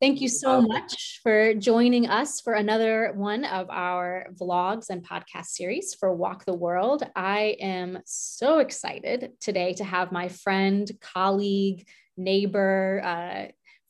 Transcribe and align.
Thank 0.00 0.20
you 0.20 0.28
so 0.28 0.60
much 0.60 1.18
for 1.24 1.54
joining 1.54 2.08
us 2.08 2.40
for 2.40 2.52
another 2.52 3.12
one 3.16 3.44
of 3.44 3.68
our 3.68 4.26
vlogs 4.40 4.90
and 4.90 5.04
podcast 5.04 5.46
series 5.46 5.92
for 5.98 6.14
Walk 6.14 6.44
the 6.44 6.54
World. 6.54 7.02
I 7.16 7.56
am 7.58 7.98
so 8.04 8.60
excited 8.60 9.32
today 9.40 9.72
to 9.72 9.82
have 9.82 10.12
my 10.12 10.28
friend, 10.28 10.88
colleague, 11.00 11.88
neighbor, 12.16 13.02
uh, 13.04 13.46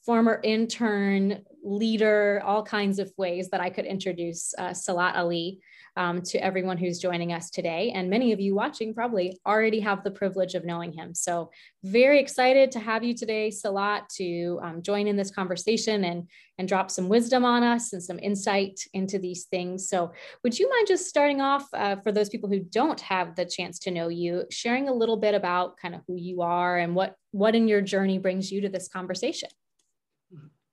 former 0.06 0.40
intern, 0.42 1.42
leader, 1.62 2.40
all 2.42 2.62
kinds 2.62 2.98
of 2.98 3.12
ways 3.18 3.50
that 3.50 3.60
I 3.60 3.68
could 3.68 3.84
introduce 3.84 4.54
uh, 4.56 4.72
Salat 4.72 5.14
Ali 5.14 5.60
um, 5.98 6.22
to 6.22 6.38
everyone 6.38 6.78
who's 6.78 7.00
joining 7.00 7.32
us 7.32 7.50
today. 7.50 7.90
And 7.94 8.08
many 8.08 8.32
of 8.32 8.38
you 8.38 8.54
watching 8.54 8.94
probably 8.94 9.36
already 9.44 9.80
have 9.80 10.04
the 10.04 10.12
privilege 10.12 10.54
of 10.54 10.64
knowing 10.64 10.92
him. 10.92 11.12
So, 11.14 11.50
very 11.82 12.20
excited 12.20 12.70
to 12.72 12.78
have 12.78 13.02
you 13.02 13.14
today, 13.14 13.50
Salat, 13.50 14.08
to 14.16 14.60
um, 14.62 14.82
join 14.82 15.08
in 15.08 15.16
this 15.16 15.30
conversation 15.30 16.04
and, 16.04 16.28
and 16.56 16.68
drop 16.68 16.90
some 16.90 17.08
wisdom 17.08 17.44
on 17.44 17.62
us 17.64 17.92
and 17.92 18.02
some 18.02 18.18
insight 18.20 18.80
into 18.94 19.18
these 19.18 19.44
things. 19.46 19.88
So, 19.88 20.12
would 20.44 20.56
you 20.56 20.70
mind 20.70 20.86
just 20.86 21.08
starting 21.08 21.40
off 21.40 21.66
uh, 21.74 21.96
for 21.96 22.12
those 22.12 22.28
people 22.28 22.48
who 22.48 22.60
don't 22.60 23.00
have 23.00 23.34
the 23.34 23.44
chance 23.44 23.80
to 23.80 23.90
know 23.90 24.08
you, 24.08 24.44
sharing 24.50 24.88
a 24.88 24.94
little 24.94 25.16
bit 25.16 25.34
about 25.34 25.78
kind 25.78 25.96
of 25.96 26.02
who 26.06 26.14
you 26.14 26.42
are 26.42 26.78
and 26.78 26.94
what, 26.94 27.16
what 27.32 27.56
in 27.56 27.66
your 27.66 27.82
journey 27.82 28.18
brings 28.18 28.52
you 28.52 28.60
to 28.60 28.68
this 28.68 28.86
conversation? 28.86 29.48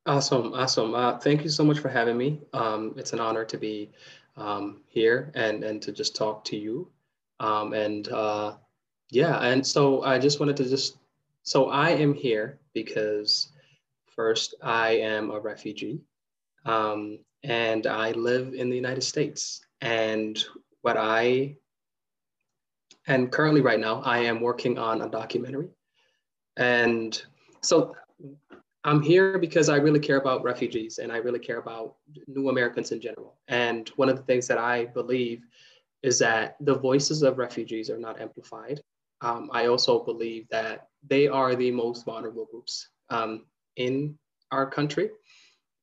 Awesome, 0.07 0.53
awesome. 0.53 0.93
Uh, 0.93 1.17
thank 1.17 1.43
you 1.43 1.49
so 1.49 1.63
much 1.63 1.79
for 1.79 1.89
having 1.89 2.15
me. 2.15 2.39
Um, 2.53 2.93
it's 2.95 3.13
an 3.13 3.19
honor 3.19 3.43
to 3.45 3.57
be 3.57 3.89
um, 4.37 4.81
here 4.87 5.31
and 5.33 5.63
and 5.63 5.81
to 5.81 5.91
just 5.91 6.15
talk 6.15 6.43
to 6.45 6.57
you. 6.57 6.91
Um, 7.39 7.73
and 7.73 8.07
uh, 8.09 8.55
yeah, 9.09 9.39
and 9.39 9.65
so 9.65 10.03
I 10.03 10.19
just 10.19 10.39
wanted 10.39 10.57
to 10.57 10.65
just 10.69 10.97
so 11.41 11.69
I 11.69 11.89
am 11.89 12.13
here 12.13 12.59
because 12.73 13.51
first 14.05 14.53
I 14.61 14.91
am 14.97 15.31
a 15.31 15.39
refugee, 15.39 16.01
um, 16.65 17.17
and 17.43 17.87
I 17.87 18.11
live 18.11 18.53
in 18.53 18.69
the 18.69 18.75
United 18.75 19.01
States. 19.03 19.61
And 19.81 20.43
what 20.81 20.97
I 20.97 21.57
and 23.07 23.31
currently 23.31 23.61
right 23.61 23.79
now 23.79 24.01
I 24.01 24.19
am 24.19 24.39
working 24.39 24.77
on 24.77 25.01
a 25.01 25.09
documentary, 25.09 25.69
and 26.57 27.19
so 27.61 27.95
I'm 28.85 29.01
here 29.01 29.39
because 29.39 29.67
I 29.67 29.77
really 29.77 29.99
care 29.99 30.17
about 30.17 30.43
refugees 30.43 30.99
and 30.99 31.11
I 31.11 31.17
really 31.17 31.39
care 31.39 31.57
about 31.57 31.95
new 32.27 32.49
Americans 32.49 32.91
in 32.91 33.01
general. 33.01 33.35
And 33.47 33.89
one 33.95 34.09
of 34.09 34.15
the 34.15 34.21
things 34.23 34.47
that 34.47 34.59
I 34.59 34.85
believe 34.85 35.41
is 36.03 36.19
that 36.19 36.55
the 36.61 36.75
voices 36.75 37.23
of 37.23 37.39
refugees 37.39 37.89
are 37.89 37.97
not 37.97 38.21
amplified. 38.21 38.79
Um, 39.21 39.49
I 39.51 39.65
also 39.65 40.03
believe 40.03 40.47
that 40.49 40.89
they 41.07 41.27
are 41.27 41.55
the 41.55 41.71
most 41.71 42.05
vulnerable 42.05 42.47
groups 42.51 42.89
um, 43.09 43.45
in 43.75 44.19
our 44.51 44.69
country. 44.69 45.09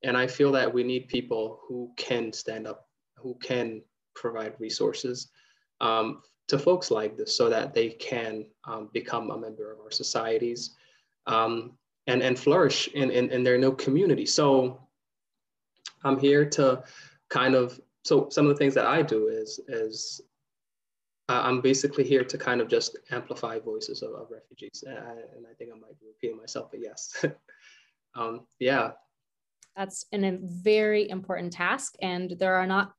And 0.05 0.17
I 0.17 0.29
feel 0.29 0.53
that 0.53 0.73
we 0.73 0.85
need 0.85 1.09
people 1.09 1.59
who 1.67 1.91
can 1.97 2.33
stand 2.33 2.69
up, 2.69 2.87
who 3.17 3.37
can 3.43 3.83
provide 4.15 4.55
resources 4.61 5.29
um, 5.81 6.23
to 6.47 6.57
folks 6.57 6.93
like 6.93 7.17
this 7.17 7.37
so 7.37 7.49
that 7.49 7.75
they 7.75 7.89
can 7.89 8.47
um, 8.65 8.91
become 8.93 9.33
a 9.33 9.39
member 9.39 9.73
of 9.73 9.81
our 9.81 9.91
societies. 9.91 10.77
Um, 11.27 11.73
and, 12.07 12.23
and 12.23 12.39
flourish 12.39 12.89
in, 12.89 13.11
in, 13.11 13.31
in 13.31 13.43
their 13.43 13.59
new 13.59 13.75
community. 13.77 14.27
So 14.27 14.81
I'm 16.05 16.19
here 16.19 16.45
to 16.51 16.83
kind 17.31 17.55
of, 17.55 17.81
so 18.05 18.29
some 18.31 18.47
of 18.47 18.51
the 18.51 18.57
things 18.57 18.75
that 18.75 18.87
I 18.87 19.03
do 19.03 19.29
is, 19.29 19.61
is 19.69 20.21
I'm 21.29 21.61
basically 21.61 22.05
here 22.05 22.25
to 22.25 22.37
kind 22.39 22.61
of 22.61 22.69
just 22.69 22.97
amplify 23.11 23.59
voices 23.59 24.03
of, 24.03 24.13
of 24.13 24.29
refugees. 24.31 24.85
And 24.87 24.99
I, 24.99 25.13
and 25.37 25.47
I, 25.51 25.55
think 25.57 25.71
I 25.75 25.79
might 25.79 25.99
be 26.01 26.07
repeating 26.07 26.37
myself, 26.37 26.71
but 26.71 26.81
yes. 26.81 27.25
um, 28.15 28.41
yeah. 28.59 28.93
That's 29.77 30.05
an, 30.13 30.25
a 30.25 30.39
very 30.43 31.09
important 31.09 31.53
task. 31.53 31.95
And 32.03 32.35
there 32.39 32.57
are 32.57 32.67
not, 32.67 32.93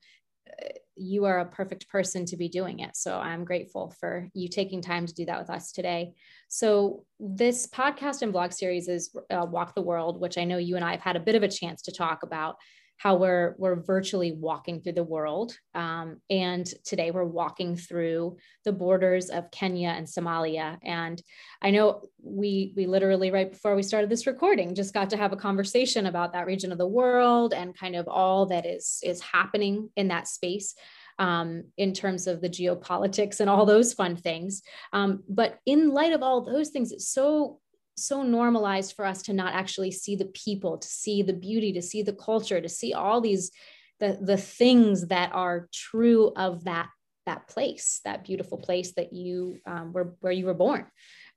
you 0.95 1.25
are 1.25 1.39
a 1.39 1.45
perfect 1.45 1.87
person 1.89 2.25
to 2.25 2.37
be 2.37 2.49
doing 2.49 2.79
it. 2.79 2.95
So 2.95 3.17
I'm 3.17 3.45
grateful 3.45 3.93
for 3.99 4.29
you 4.33 4.47
taking 4.47 4.81
time 4.81 5.05
to 5.05 5.13
do 5.13 5.25
that 5.25 5.39
with 5.39 5.49
us 5.49 5.71
today. 5.71 6.13
So 6.47 7.05
this 7.19 7.67
podcast 7.67 8.21
and 8.21 8.31
blog 8.31 8.51
series 8.51 8.87
is 8.87 9.15
uh, 9.29 9.45
Walk 9.49 9.75
the 9.75 9.81
World, 9.81 10.19
which 10.19 10.37
I 10.37 10.43
know 10.43 10.57
you 10.57 10.75
and 10.75 10.85
I 10.85 10.91
have 10.91 11.01
had 11.01 11.15
a 11.15 11.21
bit 11.21 11.35
of 11.35 11.43
a 11.43 11.47
chance 11.47 11.81
to 11.83 11.91
talk 11.91 12.23
about 12.23 12.57
how 12.97 13.15
we're 13.15 13.55
we're 13.57 13.75
virtually 13.75 14.31
walking 14.31 14.81
through 14.81 14.93
the 14.93 15.03
world. 15.03 15.57
Um, 15.75 16.21
and 16.29 16.65
today 16.85 17.11
we're 17.11 17.25
walking 17.25 17.75
through 17.75 18.37
the 18.65 18.71
borders 18.71 19.29
of 19.29 19.51
Kenya 19.51 19.89
and 19.89 20.07
Somalia. 20.07 20.77
And 20.83 21.21
I 21.61 21.71
know 21.71 22.03
we 22.21 22.73
we 22.75 22.85
literally 22.85 23.31
right 23.31 23.51
before 23.51 23.75
we 23.75 23.83
started 23.83 24.09
this 24.09 24.27
recording 24.27 24.75
just 24.75 24.93
got 24.93 25.09
to 25.09 25.17
have 25.17 25.33
a 25.33 25.37
conversation 25.37 26.05
about 26.05 26.33
that 26.33 26.45
region 26.45 26.71
of 26.71 26.77
the 26.77 26.87
world 26.87 27.53
and 27.53 27.77
kind 27.77 27.95
of 27.95 28.07
all 28.07 28.45
that 28.47 28.65
is 28.65 28.99
is 29.03 29.21
happening 29.21 29.89
in 29.95 30.07
that 30.09 30.27
space. 30.27 30.75
Um, 31.19 31.65
in 31.77 31.93
terms 31.93 32.25
of 32.25 32.41
the 32.41 32.49
geopolitics 32.49 33.39
and 33.39 33.47
all 33.47 33.67
those 33.67 33.93
fun 33.93 34.15
things. 34.15 34.63
Um, 34.93 35.23
but 35.29 35.59
in 35.67 35.91
light 35.91 36.11
of 36.11 36.23
all 36.23 36.41
those 36.41 36.69
things, 36.69 36.91
it's 36.91 37.07
so 37.07 37.59
so 37.95 38.23
normalized 38.23 38.95
for 38.95 39.05
us 39.05 39.21
to 39.23 39.33
not 39.33 39.53
actually 39.53 39.91
see 39.91 40.15
the 40.15 40.25
people 40.25 40.77
to 40.77 40.87
see 40.87 41.21
the 41.21 41.33
beauty 41.33 41.73
to 41.73 41.81
see 41.81 42.01
the 42.01 42.13
culture 42.13 42.59
to 42.59 42.69
see 42.69 42.93
all 42.93 43.21
these 43.21 43.51
the 43.99 44.17
the 44.21 44.37
things 44.37 45.07
that 45.07 45.31
are 45.33 45.69
true 45.71 46.31
of 46.35 46.63
that 46.63 46.89
that 47.25 47.47
place 47.47 48.01
that 48.03 48.23
beautiful 48.25 48.57
place 48.57 48.93
that 48.95 49.13
you 49.13 49.57
um, 49.65 49.93
were 49.93 50.15
where 50.19 50.33
you 50.33 50.45
were 50.45 50.53
born. 50.53 50.85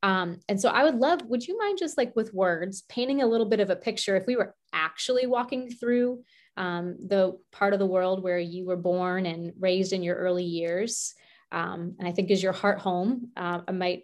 Um, 0.02 0.40
and 0.48 0.60
so 0.60 0.68
i 0.68 0.84
would 0.84 0.96
love 0.96 1.22
would 1.26 1.46
you 1.46 1.58
mind 1.58 1.78
just 1.78 1.96
like 1.96 2.14
with 2.14 2.34
words 2.34 2.82
painting 2.88 3.22
a 3.22 3.26
little 3.26 3.46
bit 3.46 3.60
of 3.60 3.70
a 3.70 3.76
picture 3.76 4.16
if 4.16 4.26
we 4.26 4.36
were 4.36 4.54
actually 4.72 5.26
walking 5.26 5.70
through 5.70 6.22
um, 6.56 6.96
the 6.98 7.38
part 7.52 7.72
of 7.72 7.78
the 7.78 7.86
world 7.86 8.22
where 8.22 8.38
you 8.38 8.66
were 8.66 8.76
born 8.76 9.26
and 9.26 9.52
raised 9.58 9.92
in 9.92 10.02
your 10.02 10.16
early 10.16 10.44
years? 10.44 11.14
Um, 11.52 11.94
and 11.98 12.08
i 12.08 12.12
think 12.12 12.30
is 12.30 12.42
your 12.42 12.52
heart 12.52 12.80
home? 12.80 13.30
Uh, 13.36 13.60
i 13.68 13.72
might 13.72 14.02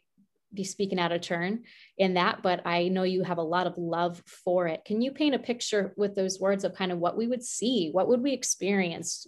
be 0.55 0.65
speaking 0.65 0.99
out 0.99 1.13
of 1.13 1.21
turn 1.21 1.63
in 1.99 2.15
that, 2.15 2.43
but 2.43 2.67
I 2.67 2.89
know 2.89 3.03
you 3.03 3.23
have 3.23 3.39
a 3.39 3.43
lot 3.43 3.67
of 3.67 3.79
love 3.79 4.23
for 4.27 4.69
it. 4.69 4.85
Can 4.85 5.01
you 5.01 5.13
paint 5.13 5.35
a 5.35 5.39
picture 5.39 5.93
with 5.97 6.15
those 6.15 6.41
words 6.41 6.65
of 6.65 6.75
kind 6.75 6.93
of 6.93 6.99
what 6.99 7.17
we 7.17 7.27
would 7.27 7.43
see? 7.43 7.91
What 7.91 8.09
would 8.09 8.23
we 8.23 8.33
experience? 8.33 9.27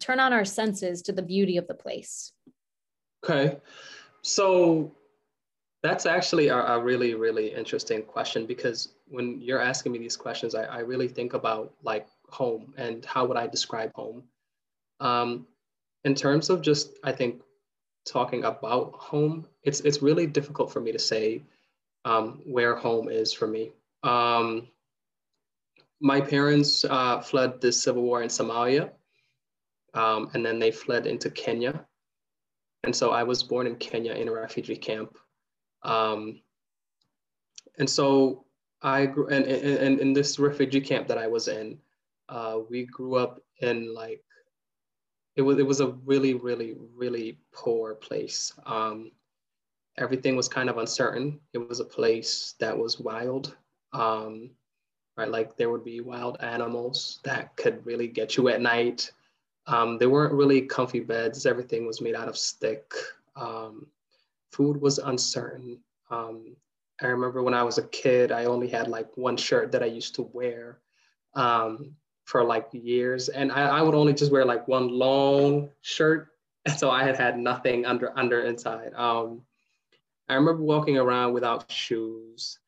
Turn 0.00 0.20
on 0.20 0.32
our 0.32 0.44
senses 0.44 1.02
to 1.02 1.12
the 1.12 1.22
beauty 1.22 1.56
of 1.56 1.66
the 1.68 1.74
place. 1.74 2.32
Okay. 3.24 3.58
So 4.22 4.94
that's 5.82 6.06
actually 6.06 6.48
a, 6.48 6.56
a 6.56 6.82
really, 6.82 7.14
really 7.14 7.52
interesting 7.52 8.02
question 8.02 8.46
because 8.46 8.94
when 9.08 9.40
you're 9.40 9.60
asking 9.60 9.92
me 9.92 9.98
these 9.98 10.16
questions, 10.16 10.54
I, 10.54 10.64
I 10.64 10.78
really 10.78 11.08
think 11.08 11.34
about 11.34 11.74
like 11.82 12.06
home 12.28 12.72
and 12.76 13.04
how 13.04 13.26
would 13.26 13.36
I 13.36 13.46
describe 13.46 13.92
home? 13.94 14.22
Um, 15.00 15.46
in 16.04 16.14
terms 16.14 16.50
of 16.50 16.62
just, 16.62 16.98
I 17.04 17.12
think, 17.12 17.42
talking 18.04 18.44
about 18.44 18.92
home, 18.94 19.46
it's 19.62 19.80
it's 19.80 20.02
really 20.02 20.26
difficult 20.26 20.72
for 20.72 20.80
me 20.80 20.92
to 20.92 20.98
say 20.98 21.42
um, 22.04 22.40
where 22.44 22.74
home 22.74 23.08
is 23.08 23.32
for 23.32 23.46
me. 23.46 23.72
Um, 24.02 24.68
my 26.00 26.20
parents 26.20 26.84
uh, 26.84 27.20
fled 27.20 27.60
the 27.60 27.72
civil 27.72 28.02
war 28.02 28.22
in 28.22 28.28
Somalia, 28.28 28.90
um, 29.94 30.30
and 30.34 30.44
then 30.44 30.58
they 30.58 30.70
fled 30.70 31.06
into 31.06 31.30
Kenya. 31.30 31.86
And 32.84 32.94
so 32.94 33.12
I 33.12 33.22
was 33.22 33.44
born 33.44 33.68
in 33.68 33.76
Kenya 33.76 34.12
in 34.12 34.28
a 34.28 34.32
refugee 34.32 34.76
camp. 34.76 35.16
Um, 35.84 36.40
and 37.78 37.88
so 37.88 38.44
I 38.82 39.06
grew, 39.06 39.28
and, 39.28 39.44
and, 39.44 40.00
in 40.00 40.12
this 40.12 40.40
refugee 40.40 40.80
camp 40.80 41.06
that 41.06 41.18
I 41.18 41.28
was 41.28 41.46
in, 41.46 41.78
uh, 42.28 42.58
we 42.68 42.86
grew 42.86 43.14
up 43.14 43.40
in 43.60 43.94
like 43.94 44.24
it 45.36 45.42
was 45.42 45.58
it 45.58 45.66
was 45.66 45.80
a 45.80 45.88
really 46.04 46.34
really 46.34 46.76
really 46.94 47.38
poor 47.52 47.94
place. 47.94 48.52
Um, 48.66 49.12
everything 49.98 50.36
was 50.36 50.48
kind 50.48 50.68
of 50.70 50.78
uncertain. 50.78 51.40
It 51.52 51.58
was 51.58 51.80
a 51.80 51.84
place 51.84 52.54
that 52.60 52.76
was 52.76 53.00
wild, 53.00 53.56
um, 53.92 54.50
right? 55.16 55.28
Like 55.30 55.56
there 55.56 55.70
would 55.70 55.84
be 55.84 56.00
wild 56.00 56.38
animals 56.40 57.20
that 57.24 57.56
could 57.56 57.84
really 57.84 58.08
get 58.08 58.36
you 58.36 58.48
at 58.48 58.60
night. 58.60 59.10
Um, 59.66 59.98
there 59.98 60.10
weren't 60.10 60.32
really 60.32 60.62
comfy 60.62 61.00
beds. 61.00 61.46
Everything 61.46 61.86
was 61.86 62.00
made 62.00 62.14
out 62.14 62.28
of 62.28 62.36
stick. 62.36 62.92
Um, 63.36 63.86
food 64.50 64.80
was 64.80 64.98
uncertain. 64.98 65.78
Um, 66.10 66.56
I 67.00 67.06
remember 67.06 67.42
when 67.42 67.54
I 67.54 67.62
was 67.62 67.78
a 67.78 67.88
kid, 67.88 68.32
I 68.32 68.44
only 68.44 68.68
had 68.68 68.88
like 68.88 69.08
one 69.16 69.36
shirt 69.36 69.72
that 69.72 69.82
I 69.82 69.86
used 69.86 70.14
to 70.16 70.30
wear. 70.32 70.78
Um, 71.34 71.96
for 72.24 72.44
like 72.44 72.68
years, 72.72 73.28
and 73.28 73.52
I, 73.52 73.78
I 73.78 73.82
would 73.82 73.94
only 73.94 74.14
just 74.14 74.32
wear 74.32 74.44
like 74.44 74.68
one 74.68 74.88
long 74.88 75.70
shirt, 75.80 76.28
and 76.64 76.74
so 76.78 76.90
I 76.90 77.04
had 77.04 77.16
had 77.16 77.38
nothing 77.38 77.86
under 77.86 78.16
under 78.18 78.42
inside. 78.42 78.92
Um, 78.94 79.42
I 80.28 80.34
remember 80.34 80.62
walking 80.62 80.96
around 80.96 81.32
without 81.32 81.70
shoes. 81.70 82.58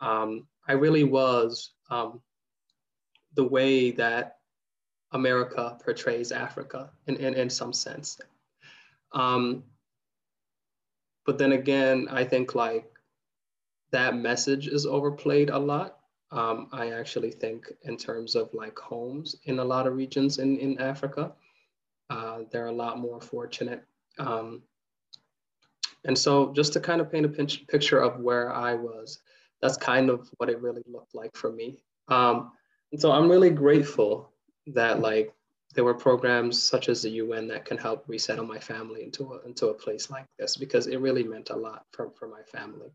Um, 0.00 0.46
I 0.66 0.72
really 0.72 1.04
was 1.04 1.72
um, 1.90 2.20
the 3.34 3.44
way 3.44 3.90
that 3.92 4.38
America 5.12 5.76
portrays 5.84 6.32
Africa 6.32 6.90
in, 7.06 7.16
in, 7.16 7.34
in 7.34 7.50
some 7.50 7.72
sense. 7.72 8.20
Um, 9.12 9.64
but 11.26 11.38
then 11.38 11.52
again, 11.52 12.08
I 12.10 12.24
think 12.24 12.54
like 12.54 12.90
that 13.90 14.16
message 14.16 14.68
is 14.68 14.86
overplayed 14.86 15.50
a 15.50 15.58
lot. 15.58 15.99
Um, 16.32 16.68
I 16.72 16.90
actually 16.92 17.32
think 17.32 17.72
in 17.82 17.96
terms 17.96 18.36
of 18.36 18.52
like 18.54 18.78
homes 18.78 19.36
in 19.44 19.58
a 19.58 19.64
lot 19.64 19.86
of 19.86 19.96
regions 19.96 20.38
in, 20.38 20.58
in 20.58 20.80
Africa, 20.80 21.32
uh, 22.08 22.40
they're 22.50 22.66
a 22.66 22.72
lot 22.72 22.98
more 22.98 23.20
fortunate. 23.20 23.84
Um, 24.18 24.62
and 26.04 26.16
so 26.16 26.52
just 26.52 26.72
to 26.74 26.80
kind 26.80 27.00
of 27.00 27.10
paint 27.10 27.26
a 27.26 27.28
picture 27.28 28.00
of 28.00 28.20
where 28.20 28.52
I 28.52 28.74
was, 28.74 29.20
that's 29.60 29.76
kind 29.76 30.08
of 30.08 30.28
what 30.38 30.48
it 30.48 30.60
really 30.60 30.82
looked 30.86 31.14
like 31.14 31.36
for 31.36 31.52
me. 31.52 31.82
Um, 32.08 32.52
and 32.92 33.00
so 33.00 33.12
I'm 33.12 33.28
really 33.28 33.50
grateful 33.50 34.30
that 34.68 35.00
like 35.00 35.32
there 35.74 35.84
were 35.84 35.94
programs 35.94 36.60
such 36.60 36.88
as 36.88 37.02
the 37.02 37.10
UN 37.10 37.46
that 37.48 37.64
can 37.64 37.76
help 37.76 38.04
resettle 38.08 38.46
my 38.46 38.58
family 38.58 39.02
into 39.02 39.34
a, 39.34 39.46
into 39.46 39.68
a 39.68 39.74
place 39.74 40.10
like 40.10 40.26
this 40.38 40.56
because 40.56 40.86
it 40.86 41.00
really 41.00 41.22
meant 41.22 41.50
a 41.50 41.56
lot 41.56 41.84
for, 41.92 42.10
for 42.10 42.26
my 42.26 42.42
family. 42.42 42.90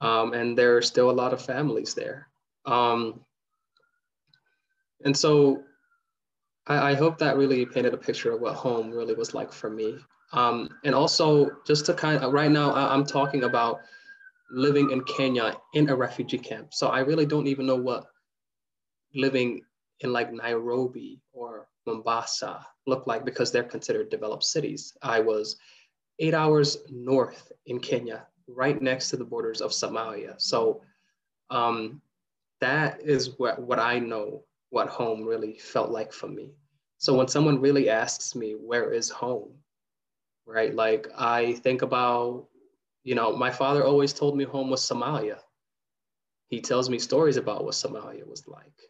Um, 0.00 0.32
and 0.32 0.56
there 0.56 0.76
are 0.76 0.82
still 0.82 1.10
a 1.10 1.12
lot 1.12 1.32
of 1.32 1.42
families 1.42 1.94
there. 1.94 2.28
Um, 2.66 3.20
and 5.04 5.16
so 5.16 5.62
I, 6.66 6.92
I, 6.92 6.94
hope 6.94 7.18
that 7.18 7.36
really 7.36 7.66
painted 7.66 7.92
a 7.92 7.98
picture 7.98 8.32
of 8.32 8.40
what 8.40 8.54
home 8.54 8.90
really 8.90 9.14
was 9.14 9.34
like 9.34 9.52
for 9.52 9.68
me. 9.68 9.98
Um, 10.32 10.70
and 10.84 10.94
also 10.94 11.50
just 11.66 11.84
to 11.86 11.94
kind 11.94 12.22
of, 12.22 12.32
right 12.32 12.50
now 12.50 12.72
I, 12.72 12.94
I'm 12.94 13.04
talking 13.04 13.44
about 13.44 13.80
living 14.50 14.90
in 14.90 15.04
Kenya 15.04 15.54
in 15.74 15.90
a 15.90 15.96
refugee 15.96 16.38
camp. 16.38 16.72
So 16.72 16.88
I 16.88 17.00
really 17.00 17.26
don't 17.26 17.46
even 17.46 17.66
know 17.66 17.76
what 17.76 18.06
living 19.14 19.60
in 20.00 20.12
like 20.12 20.32
Nairobi 20.32 21.20
or 21.32 21.68
Mombasa 21.86 22.66
look 22.86 23.06
like 23.06 23.24
because 23.24 23.52
they're 23.52 23.62
considered 23.62 24.10
developed 24.10 24.44
cities. 24.44 24.96
I 25.02 25.20
was 25.20 25.56
eight 26.18 26.34
hours 26.34 26.78
north 26.90 27.52
in 27.66 27.80
Kenya, 27.80 28.26
right 28.46 28.80
next 28.80 29.10
to 29.10 29.16
the 29.16 29.24
borders 29.24 29.60
of 29.60 29.70
Somalia. 29.70 30.40
So 30.40 30.82
um, 31.50 32.00
that 32.64 33.02
is 33.02 33.38
what, 33.38 33.60
what 33.60 33.78
I 33.78 33.98
know 33.98 34.42
what 34.70 34.88
home 34.88 35.22
really 35.22 35.58
felt 35.58 35.90
like 35.90 36.12
for 36.12 36.28
me. 36.28 36.54
So 36.96 37.14
when 37.14 37.28
someone 37.28 37.60
really 37.60 37.90
asks 37.90 38.34
me, 38.34 38.52
where 38.52 38.90
is 38.90 39.10
home? 39.10 39.52
Right? 40.46 40.74
Like 40.74 41.06
I 41.16 41.52
think 41.64 41.82
about, 41.82 42.46
you 43.02 43.14
know, 43.14 43.36
my 43.36 43.50
father 43.50 43.84
always 43.84 44.14
told 44.14 44.34
me 44.36 44.44
home 44.44 44.70
was 44.70 44.80
Somalia. 44.80 45.38
He 46.48 46.60
tells 46.60 46.88
me 46.88 46.98
stories 46.98 47.36
about 47.36 47.64
what 47.64 47.74
Somalia 47.74 48.26
was 48.26 48.48
like. 48.48 48.80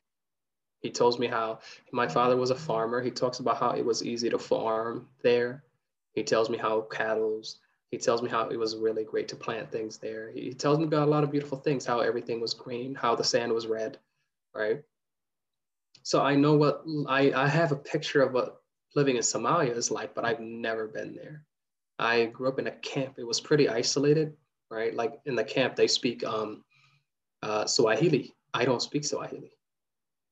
He 0.78 0.90
tells 0.90 1.18
me 1.18 1.26
how 1.26 1.58
my 1.92 2.06
father 2.06 2.36
was 2.36 2.50
a 2.50 2.54
farmer. 2.54 3.02
He 3.02 3.10
talks 3.10 3.40
about 3.40 3.58
how 3.58 3.70
it 3.70 3.84
was 3.84 4.04
easy 4.04 4.30
to 4.30 4.38
farm 4.38 5.08
there. 5.22 5.64
He 6.12 6.22
tells 6.22 6.48
me 6.48 6.58
how 6.58 6.82
cattle's. 6.82 7.58
He 7.90 7.98
tells 7.98 8.22
me 8.22 8.28
how 8.28 8.48
it 8.48 8.56
was 8.56 8.76
really 8.76 9.04
great 9.04 9.28
to 9.28 9.36
plant 9.36 9.70
things 9.70 9.98
there. 9.98 10.30
He 10.32 10.52
tells 10.52 10.78
me 10.78 10.84
about 10.84 11.06
a 11.06 11.10
lot 11.10 11.22
of 11.22 11.30
beautiful 11.30 11.58
things, 11.58 11.86
how 11.86 12.00
everything 12.00 12.40
was 12.40 12.52
green, 12.52 12.94
how 12.94 13.14
the 13.14 13.22
sand 13.22 13.52
was 13.52 13.66
red, 13.66 13.98
right? 14.54 14.82
So 16.02 16.20
I 16.20 16.34
know 16.34 16.54
what 16.54 16.84
I, 17.08 17.32
I 17.32 17.46
have 17.46 17.72
a 17.72 17.76
picture 17.76 18.22
of 18.22 18.32
what 18.32 18.60
living 18.94 19.16
in 19.16 19.22
Somalia 19.22 19.76
is 19.76 19.90
like, 19.90 20.14
but 20.14 20.24
I've 20.24 20.40
never 20.40 20.86
been 20.86 21.14
there. 21.14 21.44
I 21.98 22.26
grew 22.26 22.48
up 22.48 22.58
in 22.58 22.66
a 22.66 22.72
camp. 22.72 23.14
It 23.18 23.26
was 23.26 23.40
pretty 23.40 23.68
isolated, 23.68 24.36
right? 24.70 24.94
Like 24.94 25.20
in 25.24 25.36
the 25.36 25.44
camp, 25.44 25.76
they 25.76 25.86
speak 25.86 26.24
um, 26.24 26.64
uh, 27.42 27.66
Swahili. 27.66 28.34
I 28.52 28.64
don't 28.64 28.82
speak 28.82 29.04
Swahili. 29.04 29.52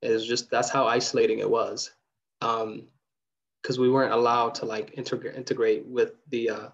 It's 0.03 0.27
just 0.27 0.51
that's 0.51 0.69
how 0.69 0.87
isolating 0.87 1.39
it 1.39 1.49
was, 1.49 1.93
because 2.41 2.65
um, 2.65 3.83
we 3.83 3.89
weren't 3.89 4.13
allowed 4.13 4.55
to 4.57 4.67
like 4.67 4.99
integrate 4.99 5.37
integrate 5.37 5.87
with 5.87 6.15
the 6.29 6.51
uh, 6.51 6.69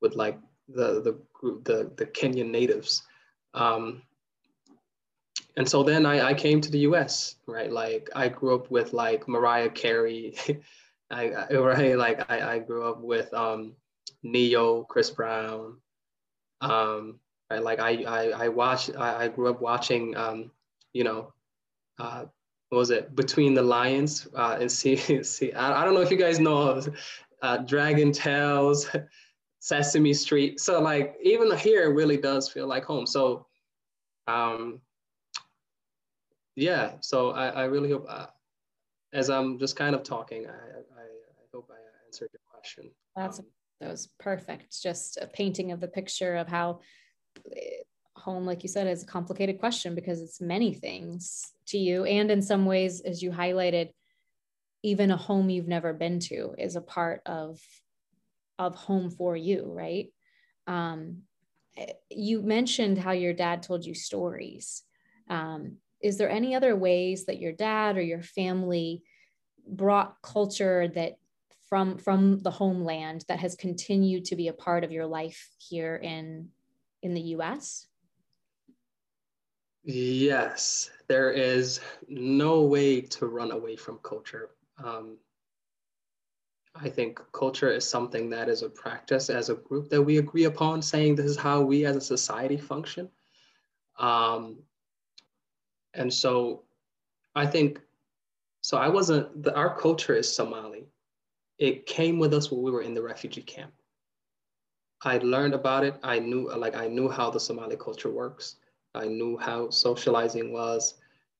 with 0.00 0.14
like 0.14 0.38
the 0.68 1.00
the 1.02 1.18
the 1.64 1.90
the 1.96 2.06
Kenyan 2.06 2.50
natives. 2.50 3.02
Um, 3.54 4.02
and 5.56 5.68
so 5.68 5.82
then 5.82 6.04
I, 6.04 6.28
I 6.28 6.34
came 6.34 6.60
to 6.60 6.70
the 6.70 6.80
US, 6.80 7.36
right? 7.46 7.72
Like 7.72 8.10
I 8.14 8.28
grew 8.28 8.54
up 8.54 8.70
with 8.70 8.92
like 8.92 9.26
Mariah 9.28 9.70
Carey. 9.70 10.36
I, 11.10 11.30
I, 11.30 11.54
right 11.54 11.96
like 11.96 12.30
I, 12.30 12.54
I 12.54 12.58
grew 12.58 12.88
up 12.88 13.00
with 13.00 13.32
um 13.32 13.74
Ne-Yo, 14.22 14.84
Chris 14.84 15.10
Brown. 15.10 15.76
Um, 16.60 17.20
right, 17.50 17.62
like 17.62 17.80
I 17.80 18.02
I, 18.02 18.44
I 18.44 18.48
watched 18.48 18.90
I, 18.96 19.24
I 19.24 19.28
grew 19.28 19.48
up 19.48 19.60
watching 19.60 20.16
um, 20.16 20.50
you 20.92 21.04
know, 21.04 21.32
uh, 21.98 22.24
what 22.70 22.78
was 22.78 22.90
it 22.90 23.14
between 23.14 23.54
the 23.54 23.62
lions 23.62 24.26
uh, 24.34 24.56
and 24.60 24.70
see 24.78 25.22
see 25.22 25.52
I, 25.52 25.82
I 25.82 25.84
don't 25.84 25.94
know 25.94 26.00
if 26.00 26.10
you 26.10 26.16
guys 26.16 26.40
know 26.40 26.82
uh, 27.42 27.58
dragon 27.58 28.12
tales 28.12 28.88
sesame 29.66 30.14
street. 30.14 30.60
So 30.60 30.80
like 30.80 31.16
even 31.22 31.56
here 31.56 31.90
it 31.90 31.94
really 31.94 32.16
does 32.16 32.48
feel 32.48 32.68
like 32.68 32.84
home. 32.84 33.04
So 33.04 33.46
um 34.28 34.80
yeah 36.56 36.92
so 37.00 37.30
i, 37.30 37.48
I 37.48 37.64
really 37.64 37.90
hope 37.90 38.06
uh, 38.08 38.26
as 39.12 39.30
i'm 39.30 39.56
just 39.56 39.76
kind 39.76 39.94
of 39.94 40.02
talking 40.02 40.46
i 40.46 40.50
i, 40.50 41.02
I 41.02 41.44
hope 41.52 41.70
i 41.70 41.78
answered 42.06 42.30
your 42.32 42.40
question. 42.50 42.90
That's 43.14 43.38
um, 43.38 43.46
that 43.80 43.90
was 43.90 44.08
perfect. 44.18 44.82
Just 44.82 45.18
a 45.18 45.26
painting 45.26 45.70
of 45.72 45.80
the 45.80 45.88
picture 45.88 46.36
of 46.36 46.48
how 46.48 46.80
home 48.16 48.46
like 48.46 48.62
you 48.62 48.68
said 48.68 48.86
is 48.86 49.02
a 49.02 49.06
complicated 49.06 49.58
question 49.58 49.94
because 49.94 50.20
it's 50.20 50.40
many 50.40 50.72
things 50.72 51.52
to 51.68 51.78
you. 51.78 52.04
And 52.04 52.30
in 52.30 52.40
some 52.40 52.64
ways 52.64 53.02
as 53.02 53.22
you 53.22 53.30
highlighted 53.30 53.90
even 54.82 55.10
a 55.10 55.16
home 55.16 55.50
you've 55.50 55.68
never 55.68 55.92
been 55.92 56.20
to 56.20 56.54
is 56.56 56.76
a 56.76 56.80
part 56.80 57.20
of 57.26 57.60
of 58.58 58.74
home 58.74 59.10
for 59.10 59.36
you 59.36 59.64
right? 59.66 60.12
Um, 60.66 61.22
you 62.10 62.42
mentioned 62.42 62.98
how 62.98 63.12
your 63.12 63.34
dad 63.34 63.62
told 63.62 63.84
you 63.84 63.94
stories. 63.94 64.82
Um, 65.28 65.76
is 66.00 66.16
there 66.16 66.30
any 66.30 66.54
other 66.54 66.74
ways 66.74 67.26
that 67.26 67.38
your 67.38 67.52
dad 67.52 67.96
or 67.96 68.02
your 68.02 68.22
family 68.22 69.02
brought 69.68 70.20
culture 70.22 70.88
that 70.88 71.18
from 71.68 71.98
from 71.98 72.38
the 72.40 72.50
homeland 72.50 73.24
that 73.28 73.40
has 73.40 73.56
continued 73.56 74.24
to 74.26 74.36
be 74.36 74.48
a 74.48 74.52
part 74.52 74.84
of 74.84 74.92
your 74.92 75.06
life 75.06 75.50
here 75.58 75.96
in 75.96 76.48
in 77.02 77.14
the 77.14 77.20
US 77.20 77.88
Yes, 79.88 80.90
there 81.06 81.30
is 81.30 81.80
no 82.08 82.62
way 82.62 83.00
to 83.02 83.26
run 83.26 83.52
away 83.52 83.76
from 83.76 84.00
culture. 84.02 84.50
Um, 84.82 85.16
I 86.80 86.88
think 86.88 87.20
culture 87.32 87.70
is 87.70 87.88
something 87.88 88.28
that 88.30 88.48
is 88.48 88.62
a 88.62 88.68
practice 88.68 89.30
as 89.30 89.48
a 89.48 89.54
group 89.54 89.88
that 89.88 90.02
we 90.02 90.18
agree 90.18 90.44
upon, 90.44 90.82
saying 90.82 91.14
this 91.14 91.26
is 91.26 91.36
how 91.36 91.60
we 91.60 91.86
as 91.86 91.96
a 91.96 92.00
society 92.00 92.56
function. 92.56 93.08
Um, 93.98 94.58
and 95.94 96.12
so 96.12 96.62
I 97.34 97.46
think, 97.46 97.80
so 98.60 98.76
I 98.76 98.88
wasn't, 98.88 99.42
the, 99.42 99.54
our 99.54 99.78
culture 99.78 100.14
is 100.14 100.34
Somali. 100.34 100.86
It 101.58 101.86
came 101.86 102.18
with 102.18 102.34
us 102.34 102.50
when 102.50 102.62
we 102.62 102.70
were 102.70 102.82
in 102.82 102.94
the 102.94 103.02
refugee 103.02 103.42
camp. 103.42 103.72
I 105.02 105.18
learned 105.18 105.54
about 105.54 105.84
it. 105.84 105.96
I 106.02 106.18
knew, 106.18 106.50
like, 106.54 106.76
I 106.76 106.88
knew 106.88 107.08
how 107.08 107.30
the 107.30 107.40
Somali 107.40 107.76
culture 107.76 108.10
works. 108.10 108.56
I 108.94 109.06
knew 109.06 109.36
how 109.38 109.70
socializing 109.70 110.52
was. 110.52 110.94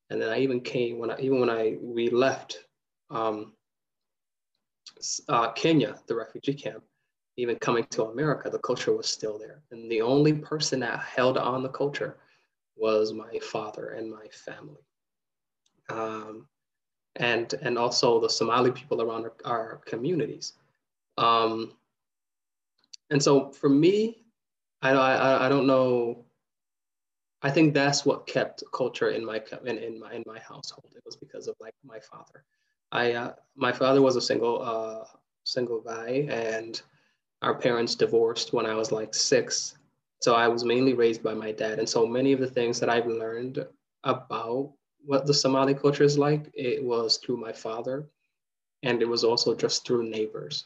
And 0.08 0.20
then 0.20 0.30
I 0.30 0.38
even 0.38 0.60
came 0.60 0.98
when 0.98 1.10
I, 1.10 1.18
even 1.18 1.40
when 1.40 1.50
I, 1.50 1.76
we 1.80 2.08
left 2.10 2.64
um, 3.10 3.52
uh, 5.28 5.52
Kenya, 5.52 5.98
the 6.06 6.14
refugee 6.14 6.54
camp, 6.54 6.82
even 7.36 7.56
coming 7.56 7.84
to 7.90 8.04
America, 8.04 8.50
the 8.50 8.58
culture 8.58 8.96
was 8.96 9.06
still 9.06 9.38
there. 9.38 9.62
And 9.70 9.90
the 9.90 10.02
only 10.02 10.32
person 10.32 10.80
that 10.80 11.00
held 11.00 11.36
on 11.36 11.62
the 11.62 11.68
culture 11.68 12.18
was 12.76 13.12
my 13.12 13.38
father 13.40 13.90
and 13.90 14.10
my 14.10 14.26
family. 14.30 14.82
Um, 15.88 16.46
and, 17.16 17.52
and 17.62 17.78
also 17.78 18.20
the 18.20 18.28
Somali 18.28 18.70
people 18.72 19.00
around 19.00 19.24
our, 19.24 19.34
our 19.44 19.80
communities. 19.86 20.54
Um, 21.18 21.72
and 23.10 23.22
so 23.22 23.50
for 23.50 23.68
me, 23.68 24.24
I, 24.82 24.90
I, 24.90 25.46
I 25.46 25.48
don't 25.48 25.66
know 25.66 26.26
I 27.42 27.50
think 27.50 27.74
that's 27.74 28.04
what 28.04 28.26
kept 28.26 28.64
culture 28.72 29.10
in 29.10 29.24
my 29.24 29.40
in, 29.64 29.78
in 29.78 30.00
my 30.00 30.12
in 30.14 30.24
my 30.26 30.40
household. 30.40 30.92
It 30.96 31.02
was 31.04 31.16
because 31.16 31.46
of 31.46 31.54
like 31.60 31.74
my 31.84 32.00
father. 32.00 32.44
I 32.92 33.12
uh, 33.12 33.34
my 33.56 33.72
father 33.72 34.02
was 34.02 34.16
a 34.16 34.20
single 34.20 34.62
uh, 34.62 35.04
single 35.44 35.80
guy, 35.80 36.26
and 36.30 36.80
our 37.42 37.54
parents 37.54 37.94
divorced 37.94 38.52
when 38.52 38.66
I 38.66 38.74
was 38.74 38.92
like 38.92 39.14
six. 39.14 39.76
So 40.20 40.34
I 40.34 40.48
was 40.48 40.64
mainly 40.64 40.94
raised 40.94 41.22
by 41.22 41.34
my 41.34 41.52
dad, 41.52 41.78
and 41.78 41.88
so 41.88 42.06
many 42.06 42.32
of 42.32 42.40
the 42.40 42.50
things 42.50 42.80
that 42.80 42.88
I've 42.88 43.06
learned 43.06 43.66
about 44.04 44.72
what 45.04 45.26
the 45.26 45.34
Somali 45.34 45.74
culture 45.74 46.04
is 46.04 46.18
like, 46.18 46.50
it 46.54 46.82
was 46.82 47.18
through 47.18 47.36
my 47.36 47.52
father, 47.52 48.08
and 48.82 49.02
it 49.02 49.08
was 49.08 49.24
also 49.24 49.54
just 49.54 49.86
through 49.86 50.08
neighbors. 50.08 50.64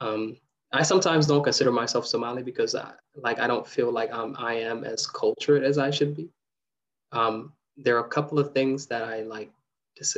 Um, 0.00 0.36
I 0.72 0.82
sometimes 0.82 1.26
don't 1.26 1.44
consider 1.44 1.70
myself 1.70 2.06
Somali 2.06 2.42
because 2.42 2.74
I, 2.74 2.92
like 3.14 3.38
I 3.38 3.46
don't 3.46 3.66
feel 3.66 3.92
like 3.92 4.12
um, 4.12 4.34
I 4.38 4.54
am 4.54 4.84
as 4.84 5.06
cultured 5.06 5.62
as 5.62 5.78
I 5.78 5.90
should 5.90 6.16
be. 6.16 6.28
Um, 7.12 7.52
there 7.76 7.96
are 7.96 8.04
a 8.04 8.08
couple 8.08 8.38
of 8.38 8.52
things 8.52 8.86
that 8.86 9.04
I 9.04 9.22
like. 9.22 9.50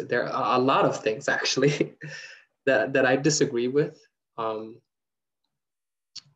There 0.08 0.28
are 0.28 0.56
a 0.56 0.62
lot 0.62 0.84
of 0.84 1.02
things 1.02 1.28
actually 1.28 1.94
that 2.66 2.92
that 2.92 3.06
I 3.06 3.16
disagree 3.16 3.68
with. 3.68 3.98
Um, 4.36 4.80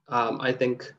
um, 0.09 0.41
I 0.41 0.53
think 0.53 0.93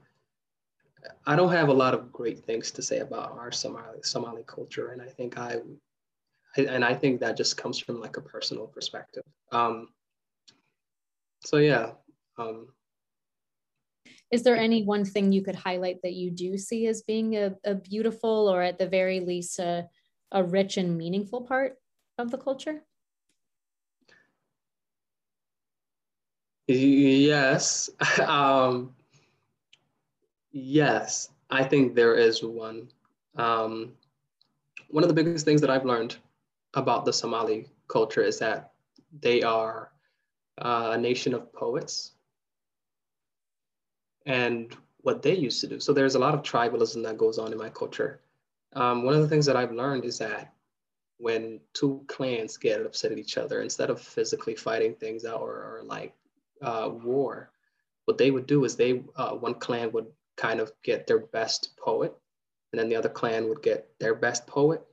I 1.26 1.36
don't 1.36 1.52
have 1.52 1.70
a 1.70 1.74
lot 1.74 1.94
of 1.94 2.12
great 2.12 2.40
things 2.40 2.72
to 2.72 2.82
say 2.82 3.00
about 3.00 3.32
our 3.34 3.52
Somali 3.52 4.00
Somali 4.04 4.44
culture, 4.46 4.92
and 4.92 5.02
I 5.02 5.08
think 5.08 5.38
I, 5.38 5.62
and 6.58 6.84
I 6.84 6.94
think 6.94 7.20
that 7.20 7.38
just 7.38 7.58
comes 7.58 7.80
from 7.80 8.00
like 8.00 8.18
a 8.18 8.22
personal 8.22 8.68
perspective. 8.68 9.24
Um, 9.52 9.90
so 11.42 11.58
yeah. 11.58 11.92
Um, 12.38 12.68
is 14.32 14.42
there 14.42 14.56
any 14.56 14.84
one 14.84 15.06
thing 15.06 15.32
you 15.32 15.44
could 15.44 15.56
highlight 15.56 16.02
that 16.02 16.14
you 16.14 16.32
do 16.32 16.58
see 16.58 16.88
as 16.88 17.04
being 17.04 17.38
a, 17.38 17.54
a 17.64 17.76
beautiful 17.76 18.50
or 18.50 18.64
at 18.64 18.80
the 18.80 18.88
very 18.88 19.20
least 19.20 19.60
a, 19.60 19.88
a 20.32 20.44
rich 20.44 20.78
and 20.78 20.98
meaningful 20.98 21.42
part 21.42 21.78
of 22.18 22.32
the 22.32 22.38
culture? 22.38 22.84
Yes. 26.68 27.90
um, 28.26 28.96
yes, 30.52 31.30
I 31.50 31.64
think 31.64 31.96
there 31.96 32.16
is 32.16 32.44
one. 32.44 32.90
Um, 33.36 33.94
one 34.90 35.04
of 35.04 35.08
the 35.08 35.16
biggest 35.16 35.46
things 35.46 35.62
that 35.62 35.70
I've 35.70 35.86
learned 35.86 36.18
about 36.76 37.06
the 37.06 37.14
Somali 37.14 37.68
culture 37.88 38.22
is 38.22 38.40
that 38.40 38.72
they 39.22 39.42
are 39.42 39.92
uh, 40.60 40.92
a 40.94 40.98
nation 40.98 41.34
of 41.34 41.52
poets 41.54 42.14
and 44.26 44.76
what 45.02 45.22
they 45.22 45.36
used 45.36 45.62
to 45.62 45.68
do. 45.68 45.80
So 45.80 45.94
there's 45.94 46.16
a 46.16 46.20
lot 46.20 46.34
of 46.34 46.44
tribalism 46.44 47.04
that 47.04 47.18
goes 47.18 47.38
on 47.38 47.52
in 47.52 47.58
my 47.58 47.70
culture. 47.70 48.22
Um, 48.74 49.04
one 49.04 49.14
of 49.16 49.22
the 49.22 49.28
things 49.28 49.46
that 49.46 49.58
I've 49.58 49.72
learned 49.72 50.06
is 50.06 50.18
that 50.20 50.53
when 51.24 51.62
two 51.74 52.04
clans 52.08 52.58
get 52.58 52.86
upset 52.86 53.14
at 53.14 53.18
each 53.18 53.38
other, 53.38 53.62
instead 53.62 53.90
of 53.90 54.02
physically 54.02 54.56
fighting 54.56 54.94
things 54.94 55.24
out 55.24 55.40
or, 55.40 55.78
or 55.78 55.82
like 55.86 56.14
uh, 56.62 56.90
war, 56.92 57.50
what 58.06 58.18
they 58.18 58.30
would 58.30 58.46
do 58.46 58.66
is 58.66 58.76
they 58.76 59.02
uh, 59.16 59.32
one 59.32 59.54
clan 59.54 59.90
would 59.94 60.08
kind 60.36 60.60
of 60.60 60.74
get 60.84 61.08
their 61.08 61.20
best 61.20 61.78
poet, 61.78 62.14
and 62.72 62.80
then 62.80 62.90
the 62.90 62.98
other 62.98 63.08
clan 63.08 63.48
would 63.48 63.64
get 63.64 63.88
their 64.02 64.14
best 64.14 64.46
poet, 64.48 64.84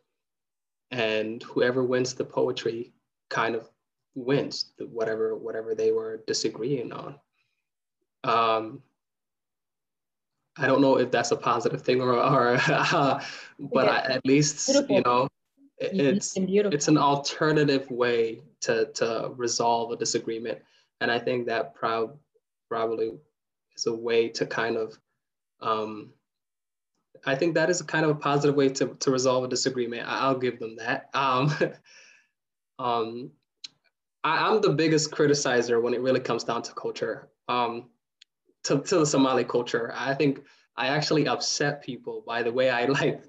and 0.92 1.42
whoever 1.42 1.82
wins 1.82 2.14
the 2.14 2.24
poetry 2.24 2.92
kind 3.28 3.56
of 3.56 3.68
wins 4.14 4.72
the, 4.78 4.86
whatever 4.86 5.34
whatever 5.34 5.74
they 5.74 5.90
were 5.90 6.22
disagreeing 6.28 6.92
on. 6.92 7.16
Um, 8.22 8.82
I 10.56 10.68
don't 10.68 10.80
know 10.80 10.96
if 10.96 11.10
that's 11.10 11.32
a 11.32 11.36
positive 11.36 11.82
thing 11.82 12.00
or, 12.00 12.12
or 12.12 12.56
uh, 12.68 13.20
but 13.58 13.88
I, 13.88 14.14
at 14.14 14.24
least 14.24 14.68
beautiful. 14.68 14.94
you 14.94 15.02
know 15.02 15.28
it's 15.80 16.36
it's 16.36 16.88
an 16.88 16.98
alternative 16.98 17.90
way 17.90 18.42
to 18.62 18.86
to 18.94 19.32
resolve 19.36 19.92
a 19.92 19.96
disagreement, 19.96 20.58
and 21.00 21.10
I 21.10 21.18
think 21.18 21.46
that 21.46 21.74
proud 21.74 22.16
probably 22.68 23.12
is 23.76 23.86
a 23.86 23.94
way 23.94 24.28
to 24.28 24.46
kind 24.46 24.76
of 24.76 24.98
um, 25.60 26.12
I 27.26 27.34
think 27.34 27.54
that 27.54 27.70
is 27.70 27.80
a 27.80 27.84
kind 27.84 28.04
of 28.04 28.10
a 28.10 28.14
positive 28.14 28.56
way 28.56 28.68
to, 28.70 28.88
to 29.00 29.10
resolve 29.10 29.44
a 29.44 29.48
disagreement. 29.48 30.04
I'll 30.06 30.38
give 30.38 30.58
them 30.58 30.76
that. 30.76 31.10
Um, 31.14 31.52
um, 32.78 33.30
I, 34.24 34.50
am 34.50 34.60
the 34.60 34.70
biggest 34.70 35.10
criticizer 35.10 35.82
when 35.82 35.94
it 35.94 36.00
really 36.00 36.20
comes 36.20 36.44
down 36.44 36.62
to 36.62 36.72
culture. 36.72 37.28
Um, 37.48 37.90
to, 38.64 38.78
to 38.78 38.98
the 38.98 39.06
Somali 39.06 39.44
culture. 39.44 39.92
I 39.96 40.14
think 40.14 40.42
I 40.76 40.88
actually 40.88 41.26
upset 41.26 41.82
people 41.82 42.22
by 42.26 42.42
the 42.42 42.52
way 42.52 42.70
I 42.70 42.84
like. 42.86 43.22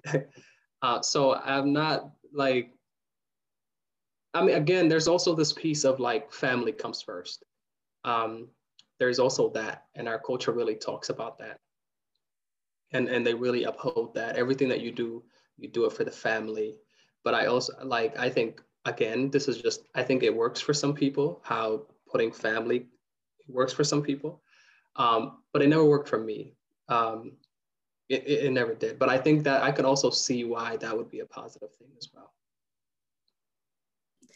uh, 0.82 1.02
so 1.02 1.36
I'm 1.36 1.74
not 1.74 2.12
like, 2.34 2.72
I 4.34 4.44
mean, 4.44 4.56
again, 4.56 4.88
there's 4.88 5.08
also 5.08 5.36
this 5.36 5.54
piece 5.54 5.84
of 5.84 6.00
like 6.00 6.32
family 6.32 6.72
comes 6.72 7.02
first. 7.02 7.44
Um, 8.06 8.48
there's 9.00 9.20
also 9.20 9.50
that, 9.50 9.86
and 9.96 10.08
our 10.08 10.20
culture 10.20 10.52
really 10.52 10.76
talks 10.76 11.10
about 11.10 11.38
that. 11.40 11.60
And, 12.94 13.08
and 13.08 13.26
they 13.26 13.34
really 13.34 13.64
uphold 13.64 14.14
that. 14.16 14.36
Everything 14.36 14.70
that 14.70 14.82
you 14.82 14.92
do, 14.92 15.24
you 15.58 15.68
do 15.68 15.86
it 15.86 15.94
for 15.94 16.04
the 16.04 16.12
family. 16.12 16.76
But 17.24 17.34
I 17.34 17.46
also 17.46 17.74
like, 17.84 18.18
I 18.18 18.30
think, 18.30 18.62
again, 18.86 19.30
this 19.30 19.48
is 19.48 19.62
just, 19.62 19.84
I 19.96 20.04
think 20.04 20.24
it 20.24 20.36
works 20.36 20.60
for 20.60 20.74
some 20.74 20.94
people, 20.94 21.42
how 21.44 21.86
putting 22.10 22.32
family 22.32 22.88
works 23.48 23.74
for 23.74 23.84
some 23.84 24.02
people 24.02 24.42
um, 24.96 25.38
but 25.54 25.62
it 25.62 25.68
never 25.68 25.86
worked 25.86 26.10
for 26.10 26.20
me. 26.20 26.54
Um, 26.90 27.34
it, 28.12 28.28
it, 28.28 28.46
it 28.46 28.52
never 28.52 28.76
did. 28.76 29.00
But 29.00 29.10
I 29.10 29.18
think 29.18 29.44
that 29.46 29.64
I 29.64 29.72
could 29.72 29.86
also 29.86 30.10
see 30.10 30.44
why 30.44 30.76
that 30.78 30.96
would 30.96 31.10
be 31.10 31.22
a 31.22 31.26
positive 31.26 31.74
thing 31.76 31.88
as 31.98 32.10
well. 32.14 32.34
I 34.24 34.28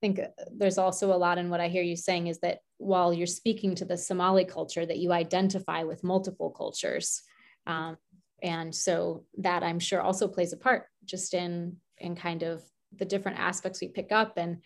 think 0.00 0.18
uh, 0.18 0.44
there's 0.56 0.78
also 0.78 1.12
a 1.12 1.16
lot 1.16 1.38
in 1.38 1.50
what 1.50 1.60
I 1.60 1.68
hear 1.68 1.82
you 1.82 1.96
saying 1.96 2.28
is 2.28 2.38
that 2.40 2.60
while 2.78 3.12
you're 3.12 3.26
speaking 3.26 3.74
to 3.76 3.84
the 3.84 3.98
Somali 3.98 4.44
culture, 4.44 4.86
that 4.86 4.98
you 4.98 5.12
identify 5.12 5.84
with 5.84 6.02
multiple 6.02 6.50
cultures. 6.50 7.22
Um, 7.66 7.98
and 8.42 8.74
so 8.74 9.24
that 9.38 9.62
I'm 9.62 9.78
sure 9.78 10.00
also 10.00 10.26
plays 10.26 10.52
a 10.52 10.56
part 10.56 10.86
just 11.04 11.34
in 11.34 11.76
in 11.98 12.16
kind 12.16 12.42
of 12.42 12.64
the 12.98 13.04
different 13.04 13.38
aspects 13.38 13.80
we 13.80 13.88
pick 13.88 14.10
up. 14.10 14.38
And 14.38 14.62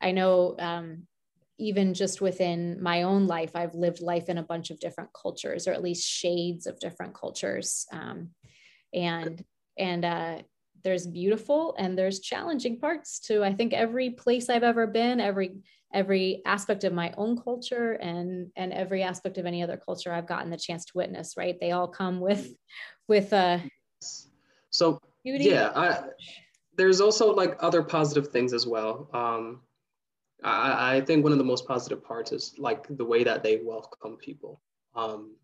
I 0.00 0.10
know 0.10 0.56
um, 0.58 1.06
even 1.60 1.94
just 1.94 2.20
within 2.20 2.82
my 2.82 3.02
own 3.02 3.26
life, 3.26 3.52
I've 3.54 3.74
lived 3.74 4.00
life 4.00 4.28
in 4.28 4.38
a 4.38 4.42
bunch 4.42 4.70
of 4.70 4.80
different 4.80 5.10
cultures, 5.12 5.68
or 5.68 5.72
at 5.72 5.82
least 5.82 6.08
shades 6.08 6.66
of 6.66 6.80
different 6.80 7.14
cultures. 7.14 7.86
Um, 7.92 8.30
and 8.92 9.44
and 9.78 10.04
uh, 10.04 10.38
there's 10.82 11.06
beautiful 11.06 11.74
and 11.78 11.96
there's 11.96 12.20
challenging 12.20 12.78
parts 12.78 13.20
to 13.20 13.44
I 13.44 13.52
think 13.52 13.72
every 13.72 14.10
place 14.10 14.48
I've 14.48 14.62
ever 14.62 14.86
been, 14.86 15.20
every 15.20 15.58
every 15.92 16.42
aspect 16.46 16.84
of 16.84 16.92
my 16.92 17.12
own 17.16 17.36
culture 17.36 17.92
and 17.92 18.50
and 18.56 18.72
every 18.72 19.02
aspect 19.02 19.38
of 19.38 19.46
any 19.46 19.62
other 19.62 19.76
culture 19.76 20.12
I've 20.12 20.26
gotten 20.26 20.50
the 20.50 20.56
chance 20.56 20.84
to 20.86 20.92
witness. 20.94 21.36
Right? 21.36 21.58
They 21.60 21.72
all 21.72 21.88
come 21.88 22.20
with 22.20 22.52
with 23.08 23.32
uh. 23.32 23.58
So 24.70 25.00
beauty. 25.24 25.44
yeah, 25.44 25.72
I, 25.74 26.00
there's 26.76 27.00
also 27.00 27.34
like 27.34 27.56
other 27.60 27.82
positive 27.82 28.28
things 28.28 28.52
as 28.52 28.66
well. 28.66 29.10
Um, 29.12 29.60
I, 30.42 31.00
think 31.02 31.22
one 31.22 31.32
of 31.32 31.38
the 31.38 31.44
most 31.44 31.66
positive 31.66 32.02
parts 32.02 32.32
is 32.32 32.54
like 32.58 32.86
the 32.96 33.04
way 33.04 33.24
that 33.24 33.42
they 33.42 33.58
welcome 33.58 34.16
people. 34.16 34.60
Um, 34.94 35.36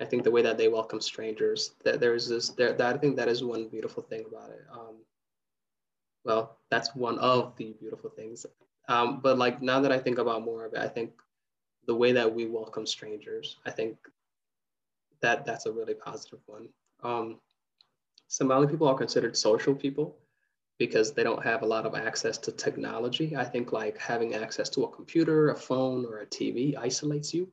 I 0.00 0.04
think 0.04 0.24
the 0.24 0.30
way 0.30 0.42
that 0.42 0.56
they 0.56 0.68
welcome 0.68 1.00
strangers. 1.00 1.72
That 1.84 2.00
there's 2.00 2.28
this 2.28 2.50
there 2.50 2.72
that 2.72 2.94
I 2.94 2.98
think 2.98 3.16
that 3.16 3.28
is 3.28 3.44
one 3.44 3.68
beautiful 3.68 4.02
thing 4.02 4.24
about 4.28 4.50
it. 4.50 4.62
Um, 4.72 4.96
well, 6.24 6.58
that's 6.70 6.94
one 6.94 7.18
of 7.18 7.54
the 7.56 7.74
beautiful 7.80 8.10
things. 8.10 8.46
Um, 8.88 9.20
but 9.20 9.38
like 9.38 9.62
now 9.62 9.80
that 9.80 9.92
I 9.92 9.98
think 9.98 10.18
about 10.18 10.44
more 10.44 10.64
of 10.64 10.74
it, 10.74 10.80
I 10.80 10.88
think 10.88 11.12
the 11.86 11.94
way 11.94 12.12
that 12.12 12.34
we 12.34 12.46
welcome 12.46 12.86
strangers, 12.86 13.56
I 13.66 13.70
think 13.70 13.96
that 15.22 15.44
that's 15.44 15.66
a 15.66 15.72
really 15.72 15.94
positive 15.94 16.40
one. 16.46 16.68
Um, 17.02 17.38
Somali 18.28 18.66
people 18.68 18.86
are 18.86 18.96
considered 18.96 19.36
social 19.36 19.74
people 19.74 20.16
because 20.80 21.12
they 21.12 21.22
don't 21.22 21.44
have 21.44 21.60
a 21.60 21.66
lot 21.66 21.84
of 21.84 21.94
access 21.94 22.38
to 22.38 22.50
technology. 22.50 23.36
I 23.36 23.44
think 23.44 23.70
like 23.70 23.98
having 23.98 24.34
access 24.34 24.70
to 24.70 24.84
a 24.84 24.90
computer, 24.90 25.50
a 25.50 25.54
phone, 25.54 26.06
or 26.06 26.20
a 26.20 26.26
TV 26.26 26.74
isolates 26.74 27.34
you. 27.34 27.52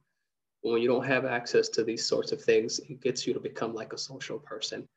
When 0.61 0.81
you 0.81 0.87
don't 0.87 1.05
have 1.05 1.25
access 1.25 1.67
to 1.69 1.83
these 1.83 2.07
sorts 2.07 2.31
of 2.31 2.41
things, 2.41 2.79
it 2.79 3.01
gets 3.01 3.27
you 3.27 3.33
to 3.33 3.39
become 3.41 3.75
like 3.75 3.91
a 3.91 3.97
social 3.97 4.39
person. 4.39 4.87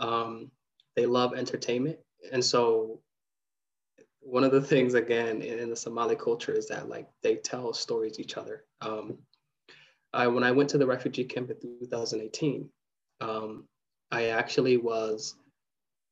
Um, 0.00 0.50
they 0.96 1.06
love 1.06 1.34
entertainment. 1.34 2.00
And 2.32 2.44
so 2.44 2.98
one 4.22 4.42
of 4.42 4.50
the 4.50 4.60
things 4.72 4.94
again 4.94 5.40
in 5.40 5.70
the 5.70 5.76
Somali 5.76 6.16
culture 6.16 6.52
is 6.52 6.66
that 6.66 6.88
like 6.88 7.06
they 7.22 7.36
tell 7.36 7.72
stories 7.72 8.18
each 8.18 8.36
other. 8.36 8.64
Um, 8.80 9.18
I, 10.12 10.26
when 10.26 10.42
I 10.42 10.50
went 10.50 10.68
to 10.70 10.78
the 10.78 10.86
refugee 10.86 11.24
camp 11.24 11.50
in 11.50 11.60
2018, 11.60 12.68
um, 13.20 13.68
I 14.10 14.30
actually 14.30 14.78
was 14.78 15.36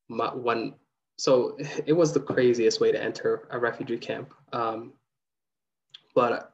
my, 0.07 0.33
when 0.33 0.73
so 1.17 1.57
it 1.85 1.93
was 1.93 2.13
the 2.13 2.19
craziest 2.19 2.79
way 2.79 2.91
to 2.91 3.03
enter 3.03 3.47
a 3.49 3.57
refugee 3.57 3.97
camp. 3.97 4.33
Um, 4.53 4.93
but 6.13 6.53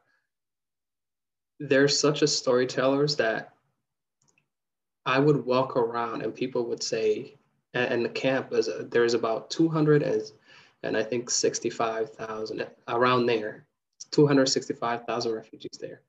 they're 1.59 1.89
such 1.89 2.21
a 2.21 2.27
storytellers 2.27 3.15
that 3.17 3.53
I 5.05 5.19
would 5.19 5.45
walk 5.45 5.75
around 5.75 6.21
and 6.21 6.33
people 6.33 6.65
would 6.67 6.81
say, 6.81 7.35
and, 7.73 8.05
the 8.05 8.09
camp 8.09 8.53
is 8.53 8.69
there's 8.89 9.15
about 9.15 9.49
200 9.49 10.03
and, 10.03 10.21
and 10.83 10.95
I 10.95 11.03
think 11.03 11.29
65,000 11.29 12.67
around 12.87 13.25
there, 13.25 13.65
265,000 14.11 15.31
refugees 15.31 15.77
there. 15.79 16.01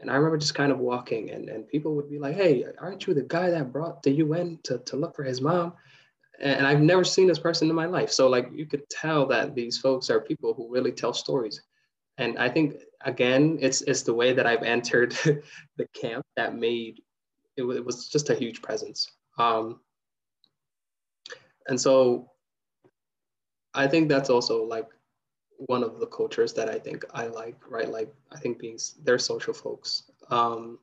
And 0.00 0.10
I 0.10 0.14
remember 0.14 0.38
just 0.38 0.54
kind 0.54 0.72
of 0.72 0.78
walking 0.78 1.30
and, 1.30 1.50
and 1.50 1.68
people 1.68 1.94
would 1.96 2.08
be 2.08 2.18
like, 2.18 2.36
hey, 2.36 2.64
aren't 2.78 3.06
you 3.06 3.12
the 3.12 3.22
guy 3.22 3.50
that 3.50 3.72
brought 3.72 4.02
the 4.02 4.12
UN 4.12 4.58
to, 4.62 4.78
to 4.78 4.96
look 4.96 5.14
for 5.14 5.24
his 5.24 5.40
mom? 5.42 5.74
And 6.40 6.66
I've 6.66 6.80
never 6.80 7.04
seen 7.04 7.26
this 7.26 7.38
person 7.38 7.68
in 7.68 7.76
my 7.76 7.86
life. 7.86 8.10
So 8.10 8.28
like 8.28 8.48
you 8.52 8.66
could 8.66 8.88
tell 8.88 9.26
that 9.26 9.54
these 9.54 9.78
folks 9.78 10.10
are 10.10 10.20
people 10.20 10.54
who 10.54 10.70
really 10.70 10.92
tell 10.92 11.12
stories. 11.12 11.60
And 12.18 12.38
I 12.38 12.48
think 12.48 12.76
again, 13.02 13.58
it's 13.60 13.82
it's 13.82 14.02
the 14.02 14.14
way 14.14 14.32
that 14.32 14.46
I've 14.46 14.62
entered 14.62 15.12
the 15.76 15.86
camp 15.94 16.24
that 16.36 16.56
made 16.56 17.02
it, 17.56 17.64
it 17.64 17.84
was 17.84 18.08
just 18.08 18.30
a 18.30 18.34
huge 18.34 18.62
presence. 18.62 19.10
Um, 19.38 19.80
and 21.68 21.80
so 21.80 22.30
I 23.74 23.86
think 23.86 24.08
that's 24.08 24.30
also 24.30 24.64
like 24.64 24.88
one 25.66 25.84
of 25.84 26.00
the 26.00 26.06
cultures 26.06 26.52
that 26.54 26.68
I 26.68 26.78
think 26.78 27.04
I 27.12 27.26
like, 27.26 27.56
right? 27.68 27.88
Like 27.88 28.12
I 28.32 28.38
think 28.38 28.58
being 28.58 28.78
they're 29.02 29.18
social 29.18 29.52
folks. 29.52 30.10
Um, 30.30 30.78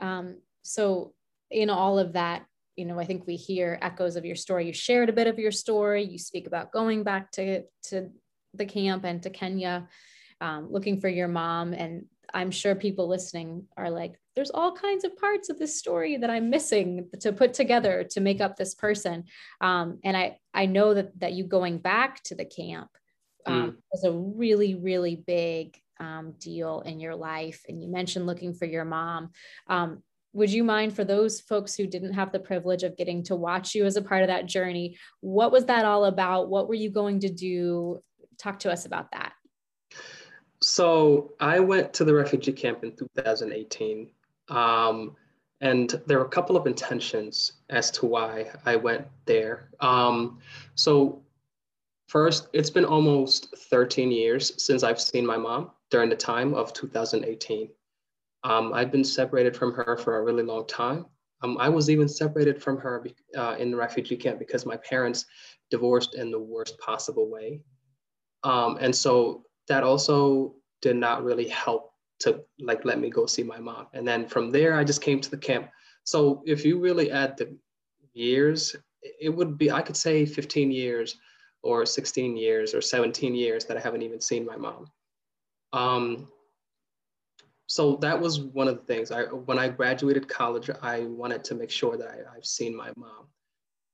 um, 0.00 0.36
so 0.62 1.12
in 1.50 1.68
all 1.68 1.98
of 1.98 2.12
that, 2.12 2.46
you 2.80 2.86
know, 2.86 2.98
I 2.98 3.04
think 3.04 3.26
we 3.26 3.36
hear 3.36 3.78
echoes 3.82 4.16
of 4.16 4.24
your 4.24 4.34
story. 4.34 4.66
You 4.66 4.72
shared 4.72 5.10
a 5.10 5.12
bit 5.12 5.26
of 5.26 5.38
your 5.38 5.52
story. 5.52 6.02
You 6.02 6.18
speak 6.18 6.46
about 6.46 6.72
going 6.72 7.02
back 7.02 7.30
to, 7.32 7.64
to 7.88 8.08
the 8.54 8.64
camp 8.64 9.04
and 9.04 9.22
to 9.22 9.28
Kenya, 9.28 9.86
um, 10.40 10.72
looking 10.72 10.98
for 10.98 11.10
your 11.10 11.28
mom. 11.28 11.74
And 11.74 12.06
I'm 12.32 12.50
sure 12.50 12.74
people 12.74 13.06
listening 13.06 13.66
are 13.76 13.90
like, 13.90 14.18
there's 14.34 14.50
all 14.50 14.72
kinds 14.72 15.04
of 15.04 15.14
parts 15.18 15.50
of 15.50 15.58
this 15.58 15.78
story 15.78 16.16
that 16.16 16.30
I'm 16.30 16.48
missing 16.48 17.10
to 17.20 17.34
put 17.34 17.52
together 17.52 18.06
to 18.12 18.20
make 18.20 18.40
up 18.40 18.56
this 18.56 18.74
person. 18.74 19.24
Um, 19.60 19.98
and 20.02 20.16
I, 20.16 20.38
I 20.54 20.64
know 20.64 20.94
that, 20.94 21.20
that 21.20 21.34
you 21.34 21.44
going 21.44 21.78
back 21.78 22.22
to 22.24 22.34
the 22.34 22.46
camp 22.46 22.88
um, 23.44 23.72
mm. 23.72 23.76
was 23.92 24.04
a 24.04 24.12
really, 24.12 24.74
really 24.74 25.16
big 25.16 25.76
um, 25.98 26.32
deal 26.38 26.80
in 26.80 26.98
your 26.98 27.14
life. 27.14 27.62
And 27.68 27.82
you 27.82 27.90
mentioned 27.90 28.24
looking 28.26 28.54
for 28.54 28.64
your 28.64 28.86
mom. 28.86 29.32
Um, 29.66 30.02
would 30.32 30.50
you 30.50 30.62
mind 30.62 30.94
for 30.94 31.04
those 31.04 31.40
folks 31.40 31.74
who 31.74 31.86
didn't 31.86 32.12
have 32.12 32.32
the 32.32 32.38
privilege 32.38 32.82
of 32.82 32.96
getting 32.96 33.22
to 33.24 33.36
watch 33.36 33.74
you 33.74 33.84
as 33.84 33.96
a 33.96 34.02
part 34.02 34.22
of 34.22 34.28
that 34.28 34.46
journey? 34.46 34.96
What 35.20 35.50
was 35.50 35.64
that 35.66 35.84
all 35.84 36.04
about? 36.04 36.48
What 36.48 36.68
were 36.68 36.74
you 36.74 36.90
going 36.90 37.20
to 37.20 37.28
do? 37.28 38.00
Talk 38.38 38.60
to 38.60 38.72
us 38.72 38.86
about 38.86 39.10
that. 39.12 39.32
So 40.62 41.32
I 41.40 41.58
went 41.58 41.92
to 41.94 42.04
the 42.04 42.14
refugee 42.14 42.52
camp 42.52 42.84
in 42.84 42.94
2018. 42.94 44.10
Um, 44.48 45.16
and 45.60 46.00
there 46.06 46.18
were 46.18 46.24
a 46.24 46.28
couple 46.28 46.56
of 46.56 46.66
intentions 46.66 47.52
as 47.68 47.90
to 47.92 48.06
why 48.06 48.50
I 48.64 48.76
went 48.76 49.06
there. 49.26 49.70
Um, 49.80 50.38
so 50.74 51.22
first, 52.08 52.48
it's 52.52 52.70
been 52.70 52.84
almost 52.84 53.54
13 53.70 54.10
years 54.10 54.62
since 54.62 54.82
I've 54.82 55.00
seen 55.00 55.26
my 55.26 55.36
mom 55.36 55.70
during 55.90 56.08
the 56.08 56.16
time 56.16 56.54
of 56.54 56.72
2018. 56.72 57.68
Um, 58.44 58.72
I've 58.72 58.90
been 58.90 59.04
separated 59.04 59.56
from 59.56 59.72
her 59.74 59.96
for 59.96 60.18
a 60.18 60.22
really 60.22 60.42
long 60.42 60.66
time. 60.66 61.06
Um, 61.42 61.56
I 61.58 61.68
was 61.68 61.88
even 61.88 62.08
separated 62.08 62.62
from 62.62 62.78
her 62.78 63.04
uh, 63.36 63.56
in 63.58 63.70
the 63.70 63.76
refugee 63.76 64.16
camp 64.16 64.38
because 64.38 64.66
my 64.66 64.76
parents 64.76 65.26
divorced 65.70 66.14
in 66.14 66.30
the 66.30 66.38
worst 66.38 66.78
possible 66.78 67.30
way. 67.30 67.60
Um, 68.42 68.78
and 68.80 68.94
so 68.94 69.44
that 69.68 69.82
also 69.82 70.54
did 70.82 70.96
not 70.96 71.24
really 71.24 71.48
help 71.48 71.92
to 72.20 72.42
like 72.58 72.84
let 72.84 72.98
me 72.98 73.10
go 73.10 73.26
see 73.26 73.42
my 73.42 73.58
mom. 73.58 73.86
And 73.94 74.06
then 74.06 74.26
from 74.26 74.50
there, 74.50 74.74
I 74.74 74.84
just 74.84 75.02
came 75.02 75.20
to 75.20 75.30
the 75.30 75.38
camp. 75.38 75.70
So 76.04 76.42
if 76.46 76.64
you 76.64 76.78
really 76.78 77.10
add 77.10 77.36
the 77.36 77.56
years, 78.12 78.76
it 79.02 79.30
would 79.30 79.56
be, 79.56 79.70
I 79.70 79.82
could 79.82 79.96
say 79.96 80.26
15 80.26 80.70
years 80.70 81.16
or 81.62 81.86
16 81.86 82.36
years 82.36 82.74
or 82.74 82.80
17 82.80 83.34
years 83.34 83.64
that 83.66 83.76
I 83.76 83.80
haven't 83.80 84.02
even 84.02 84.20
seen 84.20 84.44
my 84.44 84.56
mom. 84.56 84.86
Um, 85.72 86.28
so 87.70 87.94
that 88.00 88.20
was 88.20 88.40
one 88.40 88.66
of 88.66 88.74
the 88.78 88.82
things. 88.82 89.12
I 89.12 89.22
when 89.26 89.56
I 89.56 89.68
graduated 89.68 90.28
college, 90.28 90.68
I 90.82 91.02
wanted 91.02 91.44
to 91.44 91.54
make 91.54 91.70
sure 91.70 91.96
that 91.96 92.08
I, 92.08 92.34
have 92.34 92.44
seen 92.44 92.74
my 92.74 92.90
mom. 92.96 93.28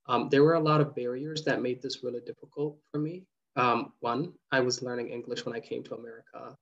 Um, 0.06 0.28
there 0.30 0.42
were 0.42 0.54
a 0.54 0.60
lot 0.60 0.80
of 0.80 0.94
barriers 0.94 1.42
that 1.42 1.60
made 1.60 1.82
this 1.82 2.02
really 2.02 2.22
difficult 2.24 2.78
for 2.90 2.98
me. 2.98 3.24
Um, 3.54 3.92
one, 4.00 4.32
I 4.50 4.60
was 4.60 4.80
learning 4.80 5.10
English 5.10 5.44
when 5.44 5.54
I 5.54 5.60
came 5.60 5.82
to 5.84 5.94
America. 5.94 6.56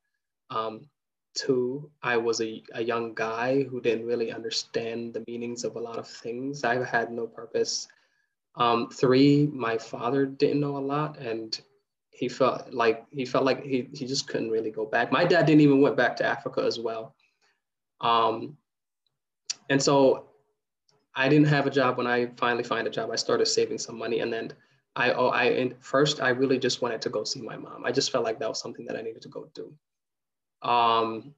Um, 0.51 0.89
two, 1.37 1.89
I 2.03 2.17
was 2.17 2.41
a, 2.41 2.65
a 2.73 2.83
young 2.83 3.15
guy 3.15 3.63
who 3.63 3.81
didn't 3.81 4.07
really 4.07 4.33
understand 4.33 5.15
the 5.15 5.23
meanings 5.29 5.63
of 5.63 5.77
a 5.77 5.81
lot 5.81 5.99
of 5.99 6.09
things. 6.09 6.65
I 6.65 6.85
had 6.85 7.13
no 7.13 7.29
purpose. 7.29 7.87
Um, 8.57 8.89
three, 8.91 9.47
my 9.53 9.79
father 9.79 10.27
didn't 10.27 10.61
know 10.61 10.79
a 10.79 10.89
lot, 10.95 11.17
and 11.19 11.61
he 12.15 12.29
felt 12.29 12.73
like 12.73 13.05
he 13.11 13.25
felt 13.25 13.45
like 13.45 13.65
he, 13.65 13.89
he 13.93 14.07
just 14.07 14.29
couldn't 14.29 14.51
really 14.51 14.71
go 14.71 14.87
back. 14.87 15.11
My 15.11 15.25
dad 15.25 15.47
didn't 15.47 15.63
even 15.63 15.81
went 15.81 15.97
back 15.97 16.17
to 16.17 16.25
Africa 16.25 16.63
as 16.63 16.79
well. 16.79 17.15
Um, 18.01 18.57
and 19.69 19.83
so 19.83 20.27
I 21.17 21.29
didn't 21.29 21.49
have 21.49 21.67
a 21.67 21.71
job 21.71 21.99
when 21.99 22.07
I 22.07 22.27
finally 22.37 22.63
find 22.63 22.87
a 22.87 22.91
job. 22.91 23.11
I 23.11 23.17
started 23.17 23.47
saving 23.47 23.79
some 23.79 23.99
money 23.99 24.21
and 24.21 24.33
then 24.33 24.53
I, 24.95 25.11
oh, 25.13 25.29
I, 25.29 25.45
and 25.45 25.75
first 25.81 26.21
I 26.21 26.29
really 26.29 26.59
just 26.59 26.83
wanted 26.83 27.03
to 27.03 27.09
go 27.09 27.25
see 27.25 27.43
my 27.43 27.57
mom. 27.57 27.85
I 27.85 27.91
just 27.91 28.13
felt 28.13 28.25
like 28.25 28.39
that 28.39 28.49
was 28.49 28.61
something 28.61 28.87
that 28.87 28.97
I 28.97 29.03
needed 29.03 29.23
to 29.23 29.29
go 29.29 29.49
do. 29.53 29.73
Um, 30.63 31.35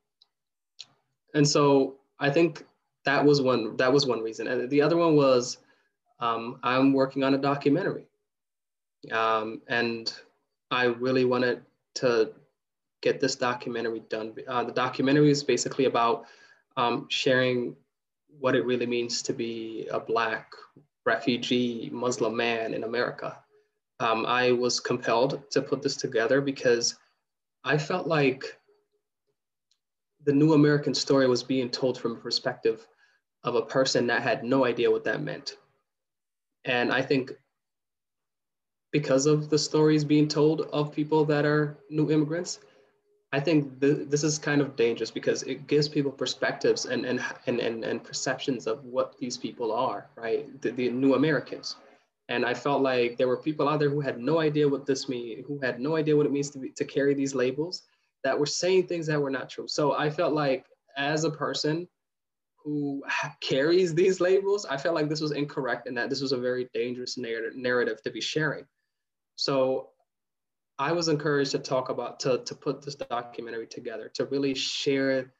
and 1.34 1.48
so 1.48 1.96
I 2.20 2.28
think 2.28 2.66
that 3.06 3.24
was 3.24 3.40
one, 3.40 3.76
that 3.78 3.90
was 3.90 4.06
one 4.06 4.20
reason. 4.20 4.46
And 4.46 4.68
the 4.68 4.82
other 4.82 4.98
one 4.98 5.16
was 5.16 5.58
um, 6.20 6.58
I'm 6.62 6.92
working 6.92 7.24
on 7.24 7.32
a 7.32 7.38
documentary. 7.38 8.06
Um, 9.10 9.62
and 9.68 10.12
I 10.70 10.84
really 10.84 11.24
wanted 11.24 11.62
to 11.96 12.32
get 13.02 13.20
this 13.20 13.36
documentary 13.36 14.00
done. 14.08 14.34
Uh, 14.48 14.64
the 14.64 14.72
documentary 14.72 15.30
is 15.30 15.42
basically 15.42 15.84
about 15.84 16.26
um, 16.76 17.06
sharing 17.08 17.76
what 18.40 18.54
it 18.54 18.64
really 18.64 18.86
means 18.86 19.22
to 19.22 19.32
be 19.32 19.86
a 19.90 20.00
Black 20.00 20.52
refugee 21.04 21.88
Muslim 21.92 22.36
man 22.36 22.74
in 22.74 22.84
America. 22.84 23.38
Um, 24.00 24.26
I 24.26 24.52
was 24.52 24.80
compelled 24.80 25.42
to 25.50 25.62
put 25.62 25.82
this 25.82 25.96
together 25.96 26.40
because 26.40 26.96
I 27.64 27.78
felt 27.78 28.06
like 28.06 28.58
the 30.24 30.32
new 30.32 30.52
American 30.52 30.92
story 30.92 31.28
was 31.28 31.42
being 31.42 31.70
told 31.70 31.98
from 31.98 32.12
a 32.12 32.16
perspective 32.20 32.86
of 33.44 33.54
a 33.54 33.62
person 33.62 34.06
that 34.08 34.22
had 34.22 34.44
no 34.44 34.64
idea 34.64 34.90
what 34.90 35.04
that 35.04 35.22
meant. 35.22 35.56
And 36.64 36.92
I 36.92 37.00
think 37.00 37.32
because 39.00 39.26
of 39.26 39.50
the 39.50 39.58
stories 39.58 40.04
being 40.04 40.26
told 40.26 40.62
of 40.78 40.90
people 40.90 41.22
that 41.22 41.44
are 41.44 41.76
new 41.90 42.10
immigrants, 42.10 42.60
I 43.30 43.40
think 43.40 43.78
th- 43.78 44.08
this 44.08 44.24
is 44.24 44.38
kind 44.38 44.62
of 44.62 44.74
dangerous 44.74 45.10
because 45.10 45.42
it 45.42 45.66
gives 45.66 45.86
people 45.86 46.10
perspectives 46.10 46.86
and, 46.86 47.04
and, 47.04 47.20
and, 47.46 47.60
and, 47.60 47.84
and 47.84 48.02
perceptions 48.02 48.66
of 48.66 48.82
what 48.84 49.18
these 49.18 49.36
people 49.36 49.70
are, 49.70 50.08
right? 50.16 50.42
The, 50.62 50.70
the, 50.70 50.88
new 50.88 51.12
Americans. 51.12 51.76
And 52.30 52.42
I 52.46 52.54
felt 52.54 52.80
like 52.80 53.18
there 53.18 53.28
were 53.28 53.36
people 53.36 53.68
out 53.68 53.80
there 53.80 53.90
who 53.90 54.00
had 54.00 54.18
no 54.18 54.40
idea 54.40 54.66
what 54.66 54.86
this 54.86 55.10
means, 55.10 55.44
who 55.46 55.58
had 55.58 55.78
no 55.78 55.94
idea 55.96 56.16
what 56.16 56.24
it 56.24 56.32
means 56.32 56.48
to, 56.52 56.58
be, 56.58 56.70
to 56.70 56.84
carry 56.86 57.12
these 57.12 57.34
labels 57.34 57.82
that 58.24 58.38
were 58.38 58.46
saying 58.46 58.86
things 58.86 59.06
that 59.08 59.20
were 59.20 59.30
not 59.38 59.50
true. 59.50 59.68
So 59.68 59.92
I 59.92 60.08
felt 60.08 60.32
like 60.32 60.64
as 60.96 61.24
a 61.24 61.30
person 61.30 61.86
who 62.64 63.02
carries 63.42 63.94
these 63.94 64.22
labels, 64.22 64.64
I 64.64 64.78
felt 64.78 64.94
like 64.94 65.10
this 65.10 65.20
was 65.20 65.32
incorrect 65.32 65.86
and 65.86 65.96
that 65.98 66.08
this 66.08 66.22
was 66.22 66.32
a 66.32 66.38
very 66.38 66.70
dangerous 66.72 67.18
narrative, 67.18 67.56
narrative 67.56 68.02
to 68.04 68.10
be 68.10 68.22
sharing. 68.22 68.64
So 69.36 69.90
I 70.78 70.92
was 70.92 71.08
encouraged 71.08 71.52
to 71.52 71.58
talk 71.58 71.88
about, 71.88 72.20
to, 72.20 72.38
to 72.38 72.54
put 72.54 72.82
this 72.82 72.94
documentary 72.94 73.66
together, 73.66 74.10
to 74.14 74.26
really 74.26 74.54
share 74.54 75.32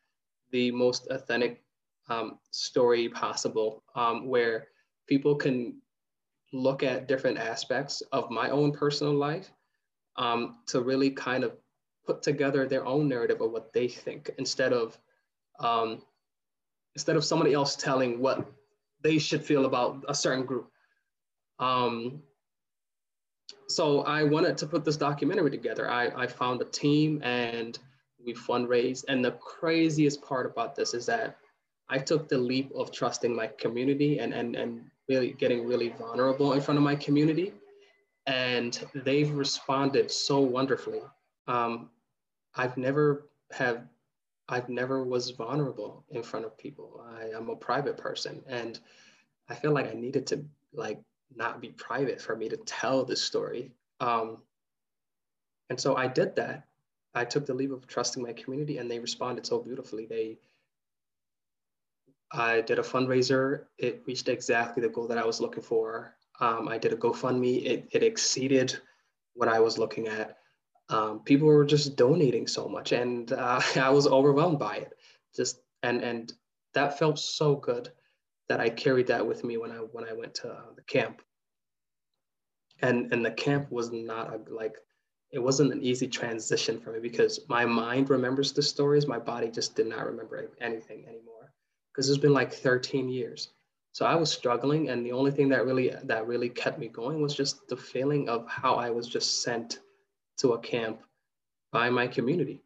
the 0.52 0.70
most 0.70 1.08
authentic 1.10 1.62
um, 2.08 2.38
story 2.50 3.08
possible, 3.08 3.82
um, 3.94 4.28
where 4.28 4.68
people 5.06 5.34
can 5.34 5.80
look 6.52 6.82
at 6.82 7.08
different 7.08 7.38
aspects 7.38 8.02
of 8.12 8.30
my 8.30 8.50
own 8.50 8.72
personal 8.72 9.14
life 9.14 9.50
um, 10.16 10.58
to 10.66 10.80
really 10.80 11.10
kind 11.10 11.44
of 11.44 11.52
put 12.06 12.22
together 12.22 12.66
their 12.66 12.86
own 12.86 13.08
narrative 13.08 13.40
of 13.40 13.50
what 13.50 13.72
they 13.72 13.88
think 13.88 14.30
instead 14.38 14.72
of 14.72 14.98
um, 15.58 16.02
instead 16.94 17.16
of 17.16 17.24
somebody 17.24 17.52
else 17.52 17.76
telling 17.76 18.20
what 18.20 18.46
they 19.02 19.18
should 19.18 19.44
feel 19.44 19.66
about 19.66 20.04
a 20.08 20.14
certain 20.14 20.44
group. 20.44 20.70
Um, 21.58 22.22
so 23.68 24.02
I 24.02 24.22
wanted 24.22 24.56
to 24.58 24.66
put 24.66 24.84
this 24.84 24.96
documentary 24.96 25.50
together. 25.50 25.90
I, 25.90 26.06
I 26.16 26.26
found 26.26 26.60
a 26.62 26.64
team 26.64 27.20
and 27.22 27.78
we 28.24 28.34
fundraised. 28.34 29.04
And 29.08 29.24
the 29.24 29.32
craziest 29.32 30.22
part 30.22 30.46
about 30.46 30.74
this 30.74 30.94
is 30.94 31.06
that 31.06 31.38
I 31.88 31.98
took 31.98 32.28
the 32.28 32.38
leap 32.38 32.72
of 32.74 32.92
trusting 32.92 33.34
my 33.34 33.46
community 33.46 34.18
and, 34.18 34.32
and, 34.32 34.56
and 34.56 34.90
really 35.08 35.32
getting 35.32 35.66
really 35.66 35.90
vulnerable 35.90 36.52
in 36.52 36.60
front 36.60 36.78
of 36.78 36.84
my 36.84 36.96
community. 36.96 37.52
And 38.26 38.78
they've 38.94 39.30
responded 39.30 40.10
so 40.10 40.40
wonderfully. 40.40 41.00
Um, 41.46 41.90
I've 42.56 42.76
never 42.76 43.28
have 43.52 43.84
I've 44.48 44.68
never 44.68 45.02
was 45.02 45.30
vulnerable 45.30 46.04
in 46.10 46.22
front 46.22 46.46
of 46.46 46.56
people. 46.56 47.04
I 47.20 47.36
am 47.36 47.48
a 47.48 47.56
private 47.56 47.96
person 47.96 48.42
and 48.48 48.78
I 49.48 49.54
feel 49.54 49.72
like 49.72 49.90
I 49.90 49.94
needed 49.94 50.26
to 50.28 50.44
like 50.72 51.00
not 51.34 51.60
be 51.60 51.68
private 51.68 52.20
for 52.20 52.36
me 52.36 52.48
to 52.48 52.56
tell 52.56 53.04
this 53.04 53.22
story. 53.22 53.72
Um, 54.00 54.38
and 55.70 55.80
so 55.80 55.96
I 55.96 56.06
did 56.06 56.36
that. 56.36 56.64
I 57.14 57.24
took 57.24 57.46
the 57.46 57.54
leap 57.54 57.72
of 57.72 57.86
trusting 57.86 58.22
my 58.22 58.32
community 58.32 58.78
and 58.78 58.90
they 58.90 58.98
responded 58.98 59.46
so 59.46 59.58
beautifully. 59.58 60.06
They, 60.06 60.38
I 62.30 62.60
did 62.60 62.78
a 62.78 62.82
fundraiser. 62.82 63.64
It 63.78 64.02
reached 64.06 64.28
exactly 64.28 64.82
the 64.82 64.88
goal 64.88 65.08
that 65.08 65.18
I 65.18 65.24
was 65.24 65.40
looking 65.40 65.62
for. 65.62 66.14
Um, 66.40 66.68
I 66.68 66.76
did 66.76 66.92
a 66.92 66.96
GoFundMe. 66.96 67.64
It, 67.64 67.88
it 67.92 68.02
exceeded 68.02 68.78
what 69.34 69.48
I 69.48 69.60
was 69.60 69.78
looking 69.78 70.08
at. 70.08 70.38
Um, 70.88 71.20
people 71.20 71.48
were 71.48 71.64
just 71.64 71.96
donating 71.96 72.46
so 72.46 72.68
much 72.68 72.92
and 72.92 73.32
uh, 73.32 73.60
I 73.76 73.90
was 73.90 74.06
overwhelmed 74.06 74.58
by 74.58 74.76
it. 74.76 74.92
Just, 75.34 75.60
and, 75.82 76.02
and 76.02 76.32
that 76.74 76.98
felt 76.98 77.18
so 77.18 77.56
good 77.56 77.90
that 78.48 78.60
I 78.60 78.68
carried 78.68 79.08
that 79.08 79.26
with 79.26 79.44
me 79.44 79.56
when 79.56 79.70
I 79.70 79.76
when 79.76 80.04
I 80.04 80.12
went 80.12 80.34
to 80.36 80.50
uh, 80.50 80.74
the 80.74 80.82
camp. 80.82 81.22
And 82.82 83.12
and 83.12 83.24
the 83.24 83.30
camp 83.30 83.70
was 83.70 83.90
not 83.92 84.32
a, 84.34 84.40
like 84.52 84.76
it 85.32 85.38
wasn't 85.38 85.72
an 85.72 85.82
easy 85.82 86.06
transition 86.06 86.78
for 86.80 86.92
me 86.92 87.00
because 87.00 87.40
my 87.48 87.64
mind 87.64 88.10
remembers 88.10 88.52
the 88.52 88.62
stories, 88.62 89.06
my 89.06 89.18
body 89.18 89.50
just 89.50 89.74
did 89.74 89.86
not 89.86 90.06
remember 90.06 90.50
anything 90.60 91.04
anymore 91.06 91.52
because 91.92 92.08
it's 92.08 92.18
been 92.18 92.32
like 92.32 92.52
13 92.52 93.08
years. 93.08 93.48
So 93.92 94.04
I 94.04 94.14
was 94.14 94.30
struggling, 94.30 94.90
and 94.90 95.04
the 95.04 95.12
only 95.12 95.30
thing 95.30 95.48
that 95.48 95.64
really 95.64 95.90
that 96.04 96.26
really 96.26 96.50
kept 96.50 96.78
me 96.78 96.88
going 96.88 97.22
was 97.22 97.34
just 97.34 97.66
the 97.68 97.76
feeling 97.76 98.28
of 98.28 98.46
how 98.46 98.74
I 98.74 98.90
was 98.90 99.08
just 99.08 99.42
sent 99.42 99.80
to 100.38 100.52
a 100.52 100.58
camp 100.58 101.00
by 101.72 101.88
my 101.88 102.06
community. 102.06 102.62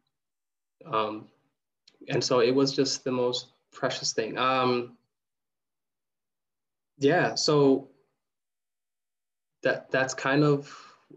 Um, 0.85 1.29
and 2.09 2.21
so 2.21 2.39
it 2.41 2.53
was 2.53 2.75
just 2.75 3.05
the 3.05 3.11
most 3.11 3.53
precious 3.71 4.11
thing. 4.11 4.37
Um, 4.37 4.97
yeah, 7.01 7.35
so 7.35 7.89
that 9.63 9.89
that's 9.91 10.13
kind 10.13 10.43
of 10.43 10.73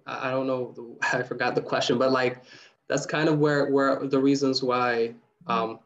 I 0.06 0.30
don't 0.30 0.46
know 0.46 0.98
I 1.12 1.22
forgot 1.22 1.54
the 1.54 1.60
question, 1.60 1.98
but 1.98 2.10
like 2.10 2.42
that's 2.88 3.06
kind 3.06 3.28
of 3.28 3.38
where 3.38 3.70
where 3.70 4.06
the 4.06 4.18
reasons 4.18 4.62
why 4.62 5.14
um, 5.46 5.78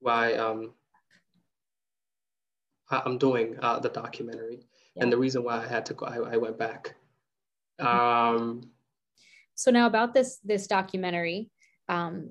why 0.00 0.34
um, 0.34 0.74
I'm 2.90 3.18
doing 3.18 3.56
uh, 3.60 3.80
the 3.80 3.88
documentary 3.88 4.60
yeah. 4.94 5.02
and 5.02 5.12
the 5.12 5.16
reason 5.16 5.42
why 5.42 5.64
I 5.64 5.66
had 5.66 5.86
to 5.86 5.94
go, 5.94 6.06
I, 6.06 6.34
I 6.34 6.36
went 6.36 6.58
back. 6.58 6.94
Um, 7.78 8.70
so 9.54 9.70
now 9.70 9.86
about 9.86 10.12
this 10.12 10.38
this 10.44 10.66
documentary, 10.66 11.50
um, 11.88 12.30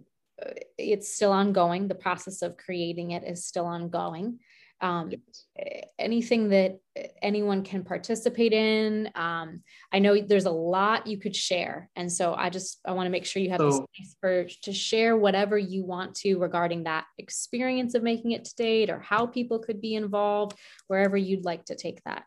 it's 0.77 1.15
still 1.15 1.31
ongoing. 1.31 1.87
The 1.87 1.95
process 1.95 2.43
of 2.43 2.57
creating 2.57 3.11
it 3.11 3.23
is 3.23 3.45
still 3.45 3.65
ongoing 3.65 4.39
um, 4.81 5.11
yes. 5.11 5.91
anything 5.97 6.49
that 6.49 6.79
anyone 7.21 7.63
can 7.63 7.83
participate 7.83 8.53
in 8.53 9.09
um, 9.15 9.61
i 9.91 9.99
know 9.99 10.19
there's 10.19 10.45
a 10.45 10.51
lot 10.51 11.07
you 11.07 11.17
could 11.17 11.35
share. 11.35 11.89
And 11.95 12.11
so 12.11 12.33
i 12.33 12.49
just 12.49 12.79
i 12.85 12.91
want 12.91 13.07
to 13.07 13.11
make 13.11 13.25
sure 13.25 13.41
you 13.41 13.51
have 13.51 13.59
so, 13.59 13.69
the 13.69 13.87
space 13.93 14.15
for 14.19 14.45
to 14.63 14.73
share 14.73 15.15
whatever 15.17 15.57
you 15.57 15.83
want 15.83 16.15
to 16.15 16.37
regarding 16.37 16.83
that 16.83 17.05
experience 17.17 17.95
of 17.95 18.03
making 18.03 18.31
it 18.31 18.45
to 18.45 18.55
date 18.55 18.89
or 18.89 18.99
how 18.99 19.25
people 19.25 19.59
could 19.59 19.81
be 19.81 19.95
involved 19.95 20.57
wherever 20.87 21.17
you'd 21.17 21.45
like 21.45 21.65
to 21.65 21.75
take 21.75 22.03
that. 22.03 22.25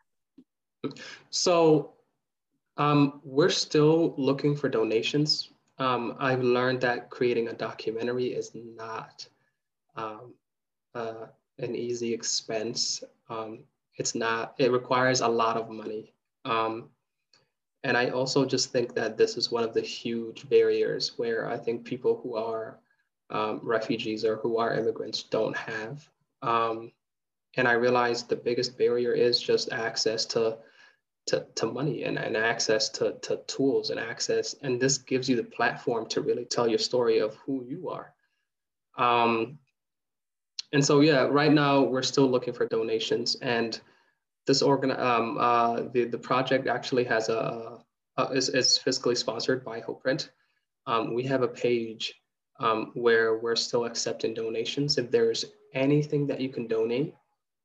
So 1.31 1.93
um, 2.77 3.21
we're 3.25 3.51
still 3.51 4.15
looking 4.17 4.57
for 4.57 4.69
donations. 4.69 5.51
Um, 5.81 6.17
i've 6.19 6.43
learned 6.43 6.81
that 6.81 7.09
creating 7.09 7.49
a 7.49 7.53
documentary 7.53 8.29
is 8.29 8.51
not 8.55 9.25
um, 9.95 10.35
uh, 10.95 11.27
an 11.59 11.75
easy 11.75 12.13
expense. 12.13 13.03
Um, 13.29 13.61
it's 13.97 14.15
not, 14.15 14.55
it 14.59 14.73
requires 14.73 15.21
a 15.21 15.29
lot 15.29 15.57
of 15.57 15.71
money. 15.71 16.13
Um, 16.45 16.89
and 17.85 17.97
I 17.97 18.11
also 18.11 18.45
just 18.45 18.73
think 18.73 18.95
that 18.95 19.17
this 19.17 19.37
is 19.37 19.51
one 19.51 19.65
of 19.65 19.75
the 19.75 19.81
huge 19.81 20.49
barriers 20.49 21.13
where 21.17 21.49
I 21.49 21.57
think 21.57 21.85
people 21.85 22.21
who 22.23 22.37
are 22.37 22.79
um, 23.31 23.61
refugees 23.63 24.25
or 24.25 24.37
who 24.37 24.59
are 24.59 24.75
immigrants 24.75 25.23
don't 25.23 25.57
have. 25.57 26.09
Um, 26.43 26.93
and 27.57 27.67
I 27.67 27.73
realize 27.73 28.23
the 28.23 28.37
biggest 28.37 28.79
barrier 28.79 29.13
is 29.13 29.41
just 29.41 29.73
access 29.73 30.25
to 30.27 30.59
to, 31.29 31.47
to 31.57 31.67
money 31.67 32.05
and, 32.05 32.19
and 32.19 32.37
access 32.37 32.89
to, 32.89 33.13
to 33.21 33.37
tools 33.47 33.91
and 33.91 34.01
access. 34.01 34.55
And 34.63 34.81
this 34.81 34.97
gives 34.97 35.29
you 35.29 35.37
the 35.37 35.45
platform 35.45 36.07
to 36.07 36.23
really 36.23 36.47
tell 36.47 36.67
your 36.67 36.79
story 36.79 37.19
of 37.19 37.35
who 37.37 37.65
you 37.65 37.91
are. 37.91 38.15
Um, 38.97 39.59
and 40.73 40.85
so 40.85 41.01
yeah, 41.01 41.23
right 41.23 41.53
now 41.53 41.83
we're 41.83 42.03
still 42.03 42.31
looking 42.31 42.55
for 42.55 42.67
donations, 42.67 43.37
and 43.37 43.81
this 44.47 44.63
organ 44.63 44.91
um, 44.93 45.37
uh, 45.39 45.83
the 45.93 46.05
the 46.05 46.19
project 46.19 46.67
actually 46.67 47.05
has 47.05 47.29
a, 47.29 47.79
is, 48.33 48.49
is 48.49 48.79
fiscally 48.85 49.17
sponsored 49.17 49.65
by 49.65 49.81
HopePrint. 49.81 50.31
Um, 50.87 51.15
we 51.15 51.23
have 51.25 51.43
a 51.43 51.49
page 51.49 52.15
um, 52.61 52.93
where 52.95 53.39
we're 53.39 53.57
still 53.57 53.85
accepting 53.85 54.35
donations. 54.35 54.99
If 54.99 55.11
there's 55.11 55.45
anything 55.75 56.27
that 56.27 56.41
you 56.41 56.49
can 56.49 56.67
donate, 56.67 57.15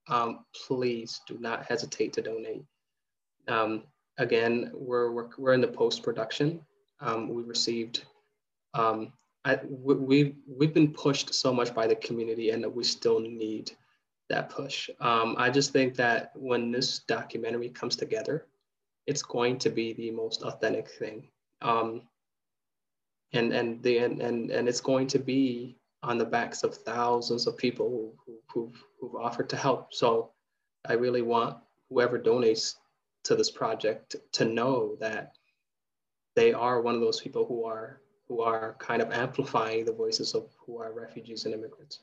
um, 0.07 0.45
please 0.67 1.21
do 1.27 1.37
not 1.39 1.65
hesitate 1.65 2.13
to 2.13 2.21
donate. 2.21 2.63
Um, 3.47 3.83
again, 4.17 4.71
we're, 4.73 5.11
we're, 5.11 5.29
we're 5.37 5.53
in 5.53 5.61
the 5.61 5.67
post 5.67 6.03
production. 6.03 6.61
Um, 6.99 7.29
we 7.29 7.43
received 7.43 8.05
um, 8.73 9.13
I, 9.45 9.59
we, 9.67 10.35
we've 10.47 10.73
been 10.73 10.93
pushed 10.93 11.33
so 11.33 11.53
much 11.53 11.73
by 11.73 11.87
the 11.87 11.95
community 11.95 12.51
and 12.51 12.65
we 12.73 12.83
still 12.83 13.19
need 13.19 13.71
that 14.29 14.49
push. 14.49 14.89
Um, 15.01 15.35
I 15.37 15.49
just 15.49 15.73
think 15.73 15.95
that 15.95 16.31
when 16.35 16.71
this 16.71 16.99
documentary 16.99 17.69
comes 17.69 17.95
together, 17.95 18.47
it's 19.05 19.21
going 19.21 19.57
to 19.59 19.69
be 19.69 19.93
the 19.93 20.11
most 20.11 20.43
authentic 20.43 20.89
thing. 20.89 21.27
Um, 21.61 22.03
and, 23.33 23.51
and, 23.51 23.83
the, 23.83 23.97
and, 23.97 24.21
and, 24.21 24.49
and 24.49 24.69
it's 24.69 24.79
going 24.81 25.07
to 25.07 25.19
be 25.19 25.77
on 26.03 26.17
the 26.17 26.25
backs 26.25 26.63
of 26.63 26.75
thousands 26.75 27.47
of 27.47 27.57
people 27.57 28.13
who, 28.25 28.33
who've, 28.53 28.83
who've 28.99 29.15
offered 29.15 29.49
to 29.49 29.57
help. 29.57 29.93
So 29.93 30.31
I 30.87 30.93
really 30.93 31.21
want 31.21 31.57
whoever 31.89 32.17
donates 32.17 32.75
to 33.25 33.35
this 33.35 33.51
project 33.51 34.15
to 34.33 34.45
know 34.45 34.95
that 34.99 35.33
they 36.35 36.53
are 36.53 36.81
one 36.81 36.95
of 36.95 37.01
those 37.01 37.21
people 37.21 37.45
who 37.45 37.65
are 37.65 38.01
who 38.33 38.41
are 38.41 38.75
kind 38.79 39.01
of 39.01 39.11
amplifying 39.11 39.85
the 39.85 39.93
voices 39.93 40.33
of 40.33 40.49
who 40.65 40.79
are 40.79 40.91
refugees 40.91 41.45
and 41.45 41.53
immigrants. 41.53 41.99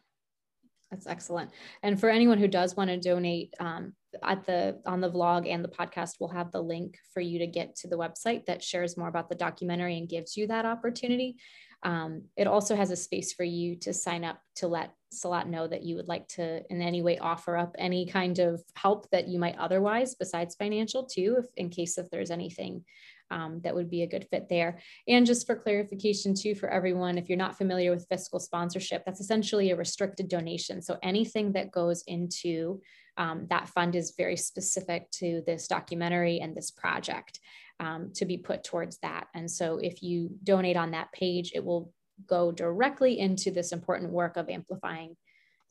That's 0.91 1.07
excellent. 1.07 1.51
And 1.83 1.99
for 1.99 2.09
anyone 2.09 2.39
who 2.39 2.49
does 2.49 2.77
want 2.77 2.91
to 2.91 2.97
donate, 2.97 3.53
um, 3.59 3.95
at 4.25 4.45
the 4.45 4.81
on 4.87 5.01
the 5.01 5.11
vlog 5.11 5.49
and 5.49 5.65
the 5.65 5.69
podcast, 5.69 6.17
we'll 6.19 6.31
have 6.31 6.51
the 6.53 6.63
link 6.63 6.99
for 7.13 7.21
you 7.21 7.39
to 7.41 7.47
get 7.47 7.77
to 7.77 7.89
the 7.89 7.99
website 7.99 8.47
that 8.47 8.63
shares 8.63 8.97
more 8.97 9.09
about 9.09 9.29
the 9.29 9.35
documentary 9.37 9.99
and 9.99 10.09
gives 10.09 10.37
you 10.37 10.47
that 10.49 10.65
opportunity. 10.65 11.37
Um, 11.83 12.23
it 12.37 12.47
also 12.47 12.77
has 12.77 12.91
a 12.91 12.97
space 12.97 13.33
for 13.33 13.45
you 13.45 13.77
to 13.77 13.93
sign 13.93 14.25
up 14.25 14.41
to 14.57 14.69
let 14.69 14.93
Salat 15.13 15.49
know 15.49 15.67
that 15.67 15.83
you 15.83 15.97
would 15.97 16.09
like 16.09 16.29
to 16.29 16.63
in 16.71 16.83
any 16.83 17.03
way 17.03 17.19
offer 17.19 17.57
up 17.57 17.75
any 17.79 18.05
kind 18.07 18.39
of 18.39 18.63
help 18.75 19.09
that 19.11 19.29
you 19.29 19.39
might 19.39 19.59
otherwise, 19.59 20.15
besides 20.15 20.57
financial, 20.57 21.05
too, 21.05 21.37
if 21.39 21.47
in 21.57 21.71
case 21.71 21.99
if 21.99 22.11
there's 22.11 22.31
anything 22.31 22.85
um, 23.31 23.61
that 23.63 23.75
would 23.75 23.91
be 23.91 24.03
a 24.03 24.07
good 24.07 24.27
fit 24.31 24.49
there. 24.49 24.79
And 25.09 25.27
just 25.27 25.47
for 25.47 25.57
clarification 25.57 26.35
too, 26.35 26.55
for 26.55 26.69
everyone, 26.69 27.19
if 27.19 27.29
you're 27.29 27.39
not 27.39 27.59
familiar 27.59 27.91
with 27.91 28.09
fiscal 28.09 28.41
sponsorship, 28.41 29.05
that's 29.05 29.21
essentially 29.21 29.71
a 29.71 29.77
restricted 29.77 30.29
donation. 30.29 30.83
So 30.83 30.99
anything 31.03 31.53
that 31.53 31.71
goes 31.71 32.03
into 32.07 32.81
um, 33.17 33.47
that 33.51 33.69
fund 33.69 33.97
is 33.97 34.15
very 34.17 34.37
specific 34.37 35.11
to 35.13 35.43
this 35.47 35.69
documentary 35.69 36.41
and 36.41 36.55
this 36.55 36.71
project 36.71 37.39
um, 37.79 38.13
to 38.15 38.25
be 38.25 38.39
put 38.39 38.65
towards 38.65 38.99
that. 38.99 39.27
And 39.35 39.51
so 39.51 39.79
if 39.79 40.03
you 40.03 40.31
donate 40.43 40.77
on 40.77 40.93
that 40.93 41.13
page, 41.13 41.53
it 41.55 41.65
will 41.65 41.93
go 42.27 42.53
directly 42.53 43.19
into 43.19 43.51
this 43.51 43.73
important 43.73 44.11
work 44.11 44.37
of 44.37 44.49
amplifying 44.49 45.17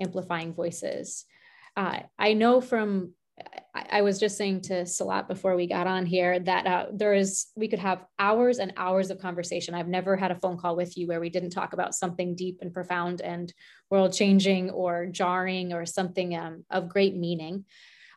amplifying 0.01 0.53
voices. 0.53 1.25
Uh, 1.75 1.99
I 2.17 2.33
know 2.33 2.61
from 2.61 3.13
I, 3.75 4.01
was 4.01 4.19
just 4.19 4.37
saying 4.37 4.61
to 4.61 4.85
Salat 4.85 5.27
before 5.27 5.55
we 5.55 5.67
got 5.67 5.87
on 5.87 6.05
here 6.05 6.39
that 6.39 6.65
uh, 6.65 6.85
there 6.91 7.13
is 7.13 7.47
we 7.55 7.67
could 7.67 7.79
have 7.79 8.05
hours 8.17 8.59
and 8.59 8.73
hours 8.77 9.11
of 9.11 9.19
conversation. 9.19 9.75
I've 9.75 9.87
never 9.87 10.15
had 10.15 10.31
a 10.31 10.39
phone 10.39 10.57
call 10.57 10.75
with 10.75 10.97
you 10.97 11.07
where 11.07 11.19
we 11.19 11.29
didn't 11.29 11.51
talk 11.51 11.73
about 11.73 11.93
something 11.93 12.35
deep 12.35 12.59
and 12.61 12.73
profound 12.73 13.21
and 13.21 13.53
world 13.89 14.13
changing 14.13 14.71
or 14.71 15.05
jarring 15.05 15.73
or 15.73 15.85
something 15.85 16.35
um, 16.35 16.65
of 16.69 16.89
great 16.89 17.15
meaning. 17.15 17.65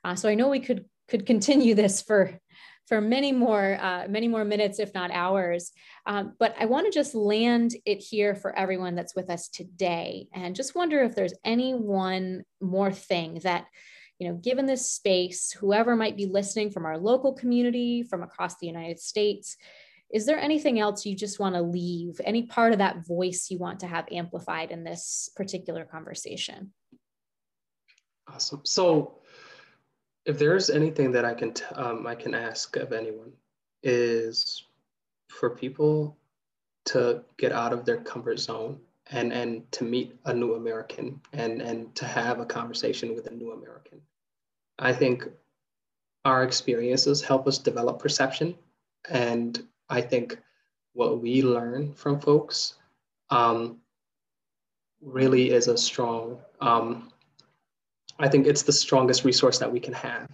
Uh, 0.05 0.15
so 0.15 0.29
I 0.29 0.35
know 0.35 0.49
we 0.49 0.61
could 0.61 0.87
could 1.09 1.27
continue 1.27 1.75
this 1.83 2.03
for 2.03 2.39
for 2.87 3.01
many 3.01 3.33
more 3.33 3.79
uh, 3.81 4.07
many 4.09 4.29
more 4.29 4.45
minutes, 4.45 4.79
if 4.79 4.95
not 4.95 5.11
hours. 5.11 5.73
Um, 6.07 6.35
but 6.39 6.55
I 6.59 6.65
want 6.65 6.87
to 6.87 6.93
just 6.93 7.15
land 7.15 7.75
it 7.85 7.99
here 7.99 8.35
for 8.35 8.57
everyone 8.57 8.95
that's 8.95 9.15
with 9.15 9.31
us 9.31 9.49
today, 9.49 10.29
and 10.33 10.57
just 10.57 10.75
wonder 10.75 11.03
if 11.03 11.15
there's 11.15 11.35
any 11.45 11.75
one 11.75 12.43
more 12.61 12.93
thing 12.93 13.41
that 13.45 13.67
you 14.19 14.29
know, 14.29 14.35
given 14.35 14.67
this 14.67 14.91
space, 14.91 15.53
whoever 15.53 15.97
might 15.97 16.17
be 16.17 16.27
listening 16.27 16.71
from 16.71 16.87
our 16.87 16.99
local 16.99 17.33
community, 17.33 18.03
from 18.03 18.23
across 18.23 18.57
the 18.59 18.67
United 18.67 19.01
States, 19.01 19.57
is 20.13 20.27
there 20.27 20.39
anything 20.39 20.79
else 20.79 21.07
you 21.07 21.17
just 21.17 21.41
want 21.41 21.55
to 21.55 21.63
leave, 21.63 22.21
any 22.25 22.43
part 22.43 22.73
of 22.73 22.79
that 22.79 23.07
voice 23.07 23.49
you 23.51 23.59
want 23.59 23.81
to 23.81 23.87
have 23.87 24.07
amplified 24.13 24.71
in 24.71 24.85
this 24.85 25.31
particular 25.35 25.85
conversation? 25.85 26.73
Awesome. 28.29 28.61
So, 28.65 29.19
if 30.25 30.39
there's 30.39 30.71
anything 30.71 31.11
that 31.13 31.25
I 31.25 31.35
can 31.35 31.53
um, 31.75 32.07
I 32.07 32.15
can 32.15 32.35
ask 32.35 32.77
of 32.77 32.93
anyone 32.93 33.33
is 33.83 34.65
for 35.29 35.51
people 35.51 36.17
to 36.85 37.25
get 37.39 37.53
out 37.53 37.73
of 37.73 37.85
their 37.85 37.97
comfort 37.97 38.39
zone 38.39 38.79
and 39.11 39.33
and 39.33 39.71
to 39.73 39.85
meet 39.85 40.15
a 40.27 40.33
new 40.33 40.55
American 40.55 41.21
and 41.33 41.61
and 41.61 41.95
to 41.97 42.05
have 42.05 42.41
a 42.41 42.47
conversation 42.47 43.15
with 43.15 43.27
a 43.27 43.35
new 43.35 43.53
American. 43.53 44.01
I 44.79 44.93
think 44.93 45.29
our 46.25 46.45
experiences 46.45 47.23
help 47.23 47.47
us 47.47 47.59
develop 47.59 47.99
perception. 47.99 48.55
And 49.09 49.61
I 49.89 50.01
think 50.01 50.39
what 50.93 51.21
we 51.21 51.43
learn 51.43 51.93
from 51.95 52.21
folks 52.21 52.75
um, 53.31 53.79
really 55.01 55.51
is 55.51 55.69
a 55.69 55.77
strong, 55.77 56.39
um, 56.61 57.11
I 58.19 58.29
think 58.29 58.47
it's 58.47 58.63
the 58.63 58.73
strongest 58.73 59.25
resource 59.25 59.59
that 59.59 59.73
we 59.73 59.81
can 59.81 59.95
have. 59.95 60.29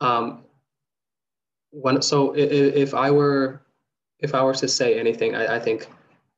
Um, 0.00 0.44
when, 1.70 2.02
so 2.02 2.32
if, 2.32 2.50
if 2.50 2.94
I 2.94 3.10
were, 3.10 3.60
if 4.18 4.34
I 4.34 4.42
were 4.42 4.54
to 4.54 4.68
say 4.68 4.98
anything, 4.98 5.36
I, 5.36 5.56
I 5.56 5.60
think 5.60 5.88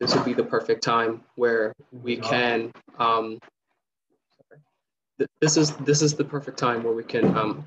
this 0.01 0.15
would 0.15 0.25
be 0.25 0.33
the 0.33 0.45
perfect 0.45 0.83
time 0.83 1.23
where 1.37 1.75
we 1.93 2.17
can 2.17 2.73
um, 2.99 3.39
this 5.41 5.57
is 5.57 5.77
this 5.77 6.03
is 6.03 6.15
the 6.15 6.25
perfect 6.25 6.59
time 6.59 6.83
where 6.83 6.95
we 6.95 7.05
can 7.05 7.37
um, 7.37 7.67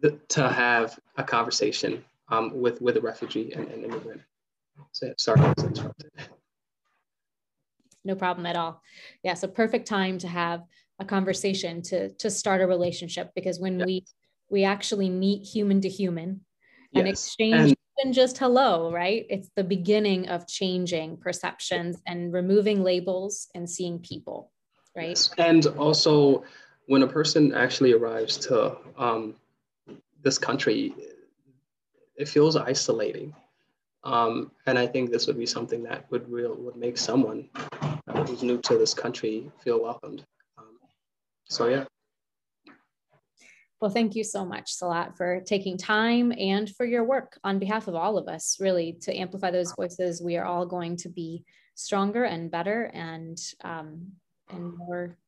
the, 0.00 0.18
to 0.28 0.48
have 0.48 0.98
a 1.16 1.22
conversation 1.22 2.04
um, 2.28 2.60
with 2.60 2.80
with 2.80 2.96
a 2.96 3.00
refugee 3.00 3.52
and 3.52 3.68
an 3.68 3.84
immigrant. 3.84 4.20
So, 4.92 5.12
sorry, 5.18 5.40
I 5.40 5.52
was 5.56 5.64
interrupted. 5.64 6.10
No 8.04 8.14
problem 8.16 8.46
at 8.46 8.56
all. 8.56 8.82
Yeah, 9.22 9.34
so 9.34 9.46
perfect 9.46 9.86
time 9.86 10.18
to 10.18 10.28
have 10.28 10.62
a 10.98 11.04
conversation 11.04 11.82
to 11.82 12.10
to 12.14 12.30
start 12.30 12.60
a 12.60 12.66
relationship 12.66 13.30
because 13.34 13.60
when 13.60 13.78
yes. 13.78 13.86
we 13.86 14.04
we 14.50 14.64
actually 14.64 15.08
meet 15.08 15.46
human 15.46 15.80
to 15.82 15.88
human 15.88 16.40
and 16.94 17.06
yes. 17.06 17.26
exchange 17.26 17.54
and 17.54 17.76
just 18.10 18.38
hello, 18.38 18.90
right? 18.90 19.26
It's 19.28 19.50
the 19.54 19.62
beginning 19.62 20.28
of 20.28 20.48
changing 20.48 21.18
perceptions 21.18 22.02
and 22.06 22.32
removing 22.32 22.82
labels 22.82 23.48
and 23.54 23.68
seeing 23.68 23.98
people, 23.98 24.50
right? 24.96 25.10
Yes. 25.10 25.30
And 25.38 25.66
also, 25.78 26.42
when 26.86 27.02
a 27.02 27.06
person 27.06 27.54
actually 27.54 27.92
arrives 27.92 28.38
to 28.38 28.76
um, 28.96 29.34
this 30.22 30.38
country, 30.38 30.94
it 32.16 32.28
feels 32.28 32.56
isolating. 32.56 33.34
Um, 34.04 34.50
and 34.66 34.78
I 34.78 34.86
think 34.86 35.10
this 35.10 35.26
would 35.26 35.38
be 35.38 35.46
something 35.46 35.82
that 35.84 36.10
would 36.10 36.28
real 36.30 36.56
would 36.56 36.76
make 36.76 36.98
someone 36.98 37.48
who's 38.26 38.42
new 38.42 38.58
to 38.62 38.76
this 38.76 38.94
country 38.94 39.50
feel 39.62 39.80
welcomed. 39.80 40.24
Um, 40.58 40.78
so 41.48 41.68
yeah. 41.68 41.84
Well, 43.82 43.90
thank 43.90 44.14
you 44.14 44.22
so 44.22 44.44
much, 44.44 44.74
Salat, 44.74 45.16
for 45.16 45.40
taking 45.40 45.76
time 45.76 46.32
and 46.38 46.70
for 46.70 46.86
your 46.86 47.02
work 47.02 47.36
on 47.42 47.58
behalf 47.58 47.88
of 47.88 47.96
all 47.96 48.16
of 48.16 48.28
us, 48.28 48.58
really, 48.60 48.92
to 49.00 49.12
amplify 49.12 49.50
those 49.50 49.74
voices. 49.74 50.22
We 50.22 50.36
are 50.36 50.44
all 50.44 50.64
going 50.66 50.98
to 50.98 51.08
be 51.08 51.42
stronger 51.74 52.22
and 52.22 52.48
better 52.48 52.92
and 52.94 53.36
um, 53.64 54.12
and 54.50 54.78
more 54.78 55.18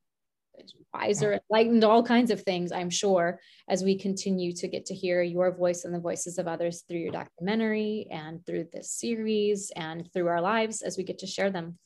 wiser, 0.94 1.40
enlightened, 1.50 1.82
all 1.82 2.04
kinds 2.04 2.30
of 2.30 2.42
things, 2.42 2.70
I'm 2.70 2.90
sure, 2.90 3.40
as 3.68 3.82
we 3.82 3.98
continue 3.98 4.52
to 4.52 4.68
get 4.68 4.86
to 4.86 4.94
hear 4.94 5.20
your 5.20 5.50
voice 5.50 5.84
and 5.84 5.92
the 5.92 5.98
voices 5.98 6.38
of 6.38 6.46
others 6.46 6.84
through 6.86 7.00
your 7.00 7.10
documentary 7.10 8.06
and 8.08 8.46
through 8.46 8.68
this 8.72 8.92
series 8.92 9.72
and 9.74 10.08
through 10.12 10.28
our 10.28 10.40
lives 10.40 10.80
as 10.80 10.96
we 10.96 11.02
get 11.02 11.18
to 11.18 11.26
share 11.26 11.50
them. 11.50 11.76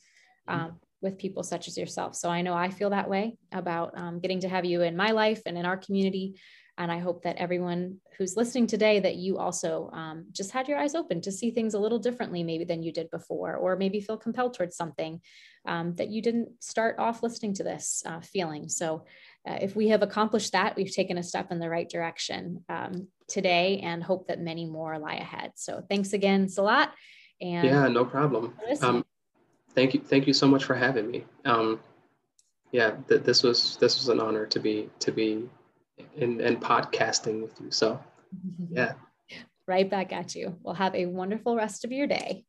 Um, 0.46 0.72
with 1.00 1.18
people 1.18 1.42
such 1.42 1.68
as 1.68 1.78
yourself. 1.78 2.14
So 2.14 2.28
I 2.28 2.42
know 2.42 2.54
I 2.54 2.70
feel 2.70 2.90
that 2.90 3.08
way 3.08 3.36
about 3.52 3.96
um, 3.96 4.20
getting 4.20 4.40
to 4.40 4.48
have 4.48 4.64
you 4.64 4.82
in 4.82 4.96
my 4.96 5.12
life 5.12 5.42
and 5.46 5.56
in 5.56 5.64
our 5.64 5.76
community. 5.76 6.34
And 6.76 6.92
I 6.92 6.98
hope 6.98 7.24
that 7.24 7.36
everyone 7.38 7.96
who's 8.16 8.36
listening 8.36 8.68
today, 8.68 9.00
that 9.00 9.16
you 9.16 9.36
also 9.38 9.90
um, 9.92 10.26
just 10.30 10.52
had 10.52 10.68
your 10.68 10.78
eyes 10.78 10.94
open 10.94 11.20
to 11.22 11.32
see 11.32 11.50
things 11.50 11.74
a 11.74 11.78
little 11.78 11.98
differently, 11.98 12.44
maybe 12.44 12.64
than 12.64 12.84
you 12.84 12.92
did 12.92 13.10
before, 13.10 13.56
or 13.56 13.74
maybe 13.74 14.00
feel 14.00 14.16
compelled 14.16 14.54
towards 14.54 14.76
something 14.76 15.20
um, 15.66 15.96
that 15.96 16.08
you 16.08 16.22
didn't 16.22 16.62
start 16.62 16.96
off 16.98 17.22
listening 17.22 17.52
to 17.54 17.64
this 17.64 18.04
uh, 18.06 18.20
feeling. 18.20 18.68
So 18.68 19.04
uh, 19.48 19.58
if 19.60 19.74
we 19.74 19.88
have 19.88 20.02
accomplished 20.02 20.52
that, 20.52 20.76
we've 20.76 20.94
taken 20.94 21.18
a 21.18 21.22
step 21.22 21.50
in 21.50 21.58
the 21.58 21.68
right 21.68 21.88
direction 21.88 22.64
um, 22.68 23.08
today 23.26 23.80
and 23.82 24.02
hope 24.02 24.28
that 24.28 24.40
many 24.40 24.64
more 24.64 24.98
lie 25.00 25.14
ahead. 25.16 25.52
So 25.56 25.82
thanks 25.88 26.12
again, 26.12 26.48
Salat. 26.48 26.92
And 27.40 27.66
yeah, 27.66 27.88
no 27.88 28.04
problem 28.04 28.54
thank 29.74 29.94
you 29.94 30.00
thank 30.00 30.26
you 30.26 30.32
so 30.32 30.46
much 30.46 30.64
for 30.64 30.74
having 30.74 31.10
me. 31.10 31.24
Um, 31.44 31.80
yeah 32.72 32.96
th- 33.08 33.22
this 33.22 33.42
was 33.42 33.76
this 33.78 33.98
was 33.98 34.08
an 34.08 34.20
honor 34.20 34.46
to 34.46 34.60
be 34.60 34.90
to 35.00 35.12
be 35.12 35.48
in, 36.16 36.40
in 36.40 36.56
podcasting 36.56 37.42
with 37.42 37.60
you. 37.60 37.70
So 37.70 38.00
yeah. 38.70 38.94
Right 39.66 39.88
back 39.88 40.12
at 40.12 40.34
you. 40.34 40.56
Well 40.62 40.74
have 40.74 40.94
a 40.94 41.06
wonderful 41.06 41.56
rest 41.56 41.84
of 41.84 41.92
your 41.92 42.06
day. 42.06 42.44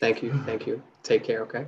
Thank 0.00 0.22
you 0.22 0.32
thank 0.44 0.66
you. 0.66 0.82
Take 1.02 1.24
care 1.24 1.42
okay 1.42 1.66